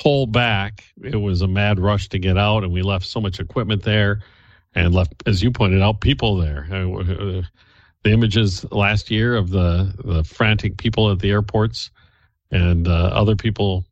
pull 0.00 0.26
back. 0.26 0.84
It 1.02 1.16
was 1.16 1.42
a 1.42 1.48
mad 1.48 1.78
rush 1.78 2.08
to 2.10 2.18
get 2.18 2.38
out, 2.38 2.64
and 2.64 2.72
we 2.72 2.82
left 2.82 3.06
so 3.06 3.20
much 3.20 3.40
equipment 3.40 3.82
there, 3.82 4.20
and 4.74 4.94
left, 4.94 5.22
as 5.26 5.42
you 5.42 5.50
pointed 5.50 5.82
out, 5.82 6.00
people 6.00 6.36
there. 6.36 6.66
Uh, 6.72 7.42
the 8.04 8.10
images 8.12 8.64
last 8.72 9.10
year 9.10 9.36
of 9.36 9.50
the 9.50 9.94
the 10.04 10.24
frantic 10.24 10.76
people 10.78 11.10
at 11.10 11.18
the 11.20 11.30
airports 11.30 11.90
and 12.50 12.88
uh, 12.88 13.10
other 13.12 13.36
people 13.36 13.84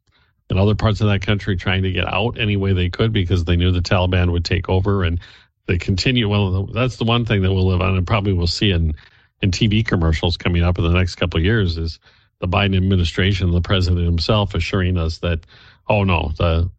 in 0.50 0.58
other 0.58 0.74
parts 0.74 1.00
of 1.00 1.08
that 1.08 1.22
country 1.22 1.56
trying 1.56 1.82
to 1.82 1.92
get 1.92 2.06
out 2.06 2.38
any 2.38 2.56
way 2.56 2.72
they 2.72 2.88
could 2.88 3.12
because 3.12 3.44
they 3.44 3.56
knew 3.56 3.70
the 3.70 3.80
Taliban 3.80 4.32
would 4.32 4.44
take 4.44 4.68
over, 4.68 5.04
and 5.04 5.20
they 5.66 5.78
continue. 5.78 6.28
Well, 6.28 6.66
that's 6.66 6.96
the 6.96 7.04
one 7.04 7.24
thing 7.24 7.42
that 7.42 7.52
we'll 7.52 7.66
live 7.68 7.82
on, 7.82 7.96
and 7.96 8.06
probably 8.06 8.32
we'll 8.32 8.46
see 8.46 8.70
in 8.70 8.94
in 9.42 9.50
TV 9.50 9.86
commercials 9.86 10.36
coming 10.36 10.62
up 10.62 10.78
in 10.78 10.84
the 10.84 10.90
next 10.90 11.16
couple 11.16 11.38
of 11.38 11.44
years 11.44 11.76
is 11.76 12.00
the 12.40 12.48
Biden 12.48 12.76
administration, 12.76 13.50
the 13.50 13.60
president 13.60 14.04
himself, 14.04 14.54
assuring 14.54 14.96
us 14.96 15.18
that 15.18 15.40
oh 15.88 16.04
no, 16.04 16.32
the 16.38 16.70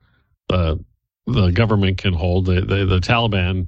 the 0.48 0.84
the 1.28 1.52
government 1.52 2.00
can 2.00 2.14
hold 2.14 2.48
the, 2.48 2.62
the, 2.62 2.86
the 2.86 3.00
Taliban 3.00 3.68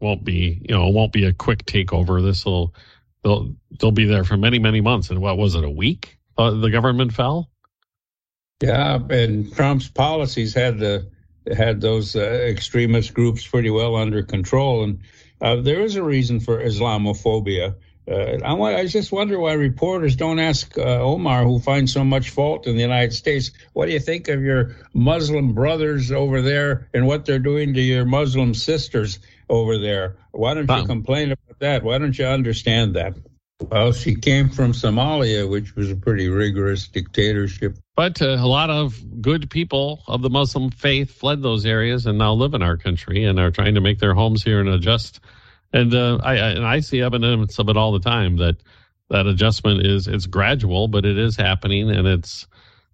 won't 0.00 0.24
be 0.24 0.64
you 0.68 0.74
know 0.74 0.88
won't 0.88 1.12
be 1.12 1.26
a 1.26 1.32
quick 1.32 1.64
takeover. 1.66 2.22
This 2.22 2.44
will 2.46 2.74
they'll 3.22 3.54
they'll 3.78 3.92
be 3.92 4.06
there 4.06 4.24
for 4.24 4.36
many 4.36 4.58
many 4.58 4.80
months. 4.80 5.10
And 5.10 5.20
what 5.20 5.38
was 5.38 5.54
it 5.54 5.64
a 5.64 5.70
week? 5.70 6.18
Uh, 6.36 6.50
the 6.52 6.70
government 6.70 7.12
fell. 7.12 7.50
Yeah, 8.62 8.98
and 9.10 9.52
Trump's 9.54 9.88
policies 9.88 10.54
had 10.54 10.78
the 10.78 11.10
had 11.52 11.80
those 11.80 12.14
uh, 12.14 12.20
extremist 12.20 13.14
groups 13.14 13.46
pretty 13.46 13.70
well 13.70 13.96
under 13.96 14.22
control, 14.22 14.84
and 14.84 15.00
uh, 15.40 15.56
there 15.56 15.80
is 15.80 15.96
a 15.96 16.02
reason 16.02 16.40
for 16.40 16.62
Islamophobia. 16.62 17.74
Uh, 18.10 18.38
I, 18.44 18.54
want, 18.54 18.76
I 18.76 18.86
just 18.86 19.12
wonder 19.12 19.38
why 19.38 19.52
reporters 19.52 20.16
don't 20.16 20.40
ask 20.40 20.76
uh, 20.76 20.82
Omar, 20.82 21.44
who 21.44 21.60
finds 21.60 21.92
so 21.92 22.02
much 22.02 22.30
fault 22.30 22.66
in 22.66 22.74
the 22.74 22.82
United 22.82 23.12
States, 23.12 23.52
what 23.74 23.86
do 23.86 23.92
you 23.92 24.00
think 24.00 24.28
of 24.28 24.42
your 24.42 24.76
Muslim 24.92 25.54
brothers 25.54 26.10
over 26.10 26.42
there 26.42 26.88
and 26.92 27.06
what 27.06 27.26
they're 27.26 27.38
doing 27.38 27.74
to 27.74 27.80
your 27.80 28.04
Muslim 28.04 28.54
sisters 28.54 29.20
over 29.48 29.78
there? 29.78 30.16
Why 30.32 30.54
don't 30.54 30.68
you 30.68 30.84
complain 30.84 31.30
about 31.30 31.60
that? 31.60 31.84
Why 31.84 31.98
don't 31.98 32.18
you 32.18 32.26
understand 32.26 32.94
that? 32.96 33.14
Well, 33.70 33.92
she 33.92 34.16
came 34.16 34.48
from 34.48 34.72
Somalia, 34.72 35.48
which 35.48 35.76
was 35.76 35.90
a 35.90 35.96
pretty 35.96 36.28
rigorous 36.28 36.88
dictatorship. 36.88 37.78
But 37.94 38.20
uh, 38.20 38.36
a 38.38 38.46
lot 38.46 38.70
of 38.70 39.22
good 39.22 39.48
people 39.50 40.02
of 40.08 40.22
the 40.22 40.30
Muslim 40.30 40.70
faith 40.70 41.12
fled 41.12 41.42
those 41.42 41.64
areas 41.64 42.06
and 42.06 42.18
now 42.18 42.32
live 42.32 42.54
in 42.54 42.62
our 42.62 42.76
country 42.76 43.24
and 43.24 43.38
are 43.38 43.52
trying 43.52 43.74
to 43.76 43.80
make 43.80 44.00
their 44.00 44.14
homes 44.14 44.42
here 44.42 44.58
and 44.58 44.68
adjust 44.68 45.20
and 45.72 45.94
uh, 45.94 46.18
I, 46.22 46.32
I 46.32 46.48
and 46.50 46.66
I 46.66 46.80
see 46.80 47.00
evidence 47.00 47.58
of 47.58 47.68
it 47.68 47.76
all 47.76 47.92
the 47.92 48.00
time 48.00 48.36
that 48.38 48.56
that 49.10 49.26
adjustment 49.26 49.86
is 49.86 50.08
it's 50.08 50.26
gradual, 50.26 50.88
but 50.88 51.04
it 51.04 51.18
is 51.18 51.36
happening, 51.36 51.90
and 51.90 52.06
it's 52.06 52.46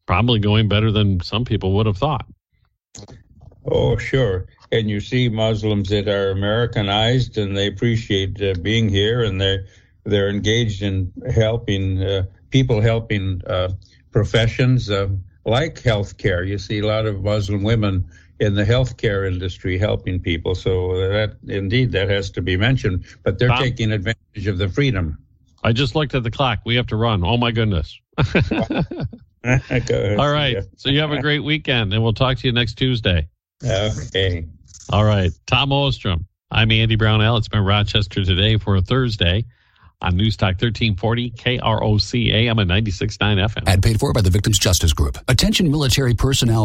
probably 0.07 0.41
going 0.41 0.69
better 0.69 0.91
than 0.91 1.21
some 1.21 1.45
people 1.45 1.75
would 1.77 1.87
have 1.87 1.99
thought. 1.99 2.27
Oh, 3.65 3.97
sure. 3.97 4.47
And 4.73 4.89
you 4.89 5.01
see 5.01 5.29
Muslims 5.29 5.89
that 5.91 6.09
are 6.09 6.31
Americanized, 6.31 7.39
and 7.39 7.57
they 7.57 7.67
appreciate 7.67 8.41
uh, 8.43 8.55
being 8.61 8.89
here, 8.89 9.23
and 9.23 9.41
they're 9.41 9.67
they're 10.05 10.31
engaged 10.31 10.83
in 10.83 11.13
helping 11.31 12.03
uh, 12.03 12.25
people, 12.51 12.81
helping 12.81 13.43
uh, 13.47 13.71
professions 14.11 14.91
uh, 14.91 15.09
like 15.45 15.77
healthcare. 15.77 16.47
You 16.47 16.59
see 16.59 16.79
a 16.79 16.87
lot 16.87 17.07
of 17.07 17.23
Muslim 17.23 17.63
women 17.63 18.09
in 18.41 18.55
the 18.55 18.65
healthcare 18.65 19.27
industry 19.31 19.79
helping 19.79 20.21
people. 20.21 20.55
So 20.55 20.97
that 20.97 21.37
indeed 21.49 21.93
that 21.93 22.09
has 22.09 22.31
to 22.31 22.43
be 22.43 22.57
mentioned. 22.57 23.05
But 23.23 23.39
they're 23.39 23.57
taking 23.57 23.93
advantage 23.93 24.47
of 24.47 24.59
the 24.59 24.69
freedom. 24.69 25.19
I 25.65 25.73
just 25.73 25.95
looked 25.95 26.15
at 26.15 26.23
the 26.23 26.31
clock. 26.31 26.61
We 26.65 26.77
have 26.77 26.87
to 26.89 26.97
run. 26.97 27.25
Oh 27.25 27.37
my 27.37 27.51
goodness. 27.51 27.99
All 29.45 30.33
right. 30.33 30.59
So 30.77 30.89
you 30.89 31.01
have 31.01 31.13
a 31.13 31.21
great 31.21 31.43
weekend, 31.43 31.93
and 31.93 32.03
we'll 32.03 32.13
talk 32.13 32.39
to 32.39 32.47
you 32.47 32.53
next 32.53 32.75
Tuesday. 32.75 33.29
Okay. 33.65 34.47
All 34.91 35.05
right. 35.05 35.33
Tom 35.47 35.73
Ostrom. 35.73 36.27
I'm 36.51 36.71
Andy 36.71 36.97
Brownell. 36.97 37.37
It's 37.37 37.49
been 37.49 37.65
Rochester 37.65 38.25
today 38.25 38.57
for 38.57 38.77
a 38.77 38.81
Thursday 38.81 39.45
on 40.01 40.17
News 40.17 40.37
Talk 40.37 40.61
1340 40.61 41.31
KROC 41.33 42.33
AM 42.33 42.59
at 42.59 42.67
96.9 42.69 43.19
FM. 43.19 43.69
Ad 43.69 43.83
paid 43.83 43.99
for 43.99 44.13
by 44.13 44.21
the 44.21 44.31
Victims 44.31 44.59
Justice 44.59 44.93
Group. 44.93 45.19
Attention 45.29 45.71
military 45.71 46.15
personnel 46.15 46.57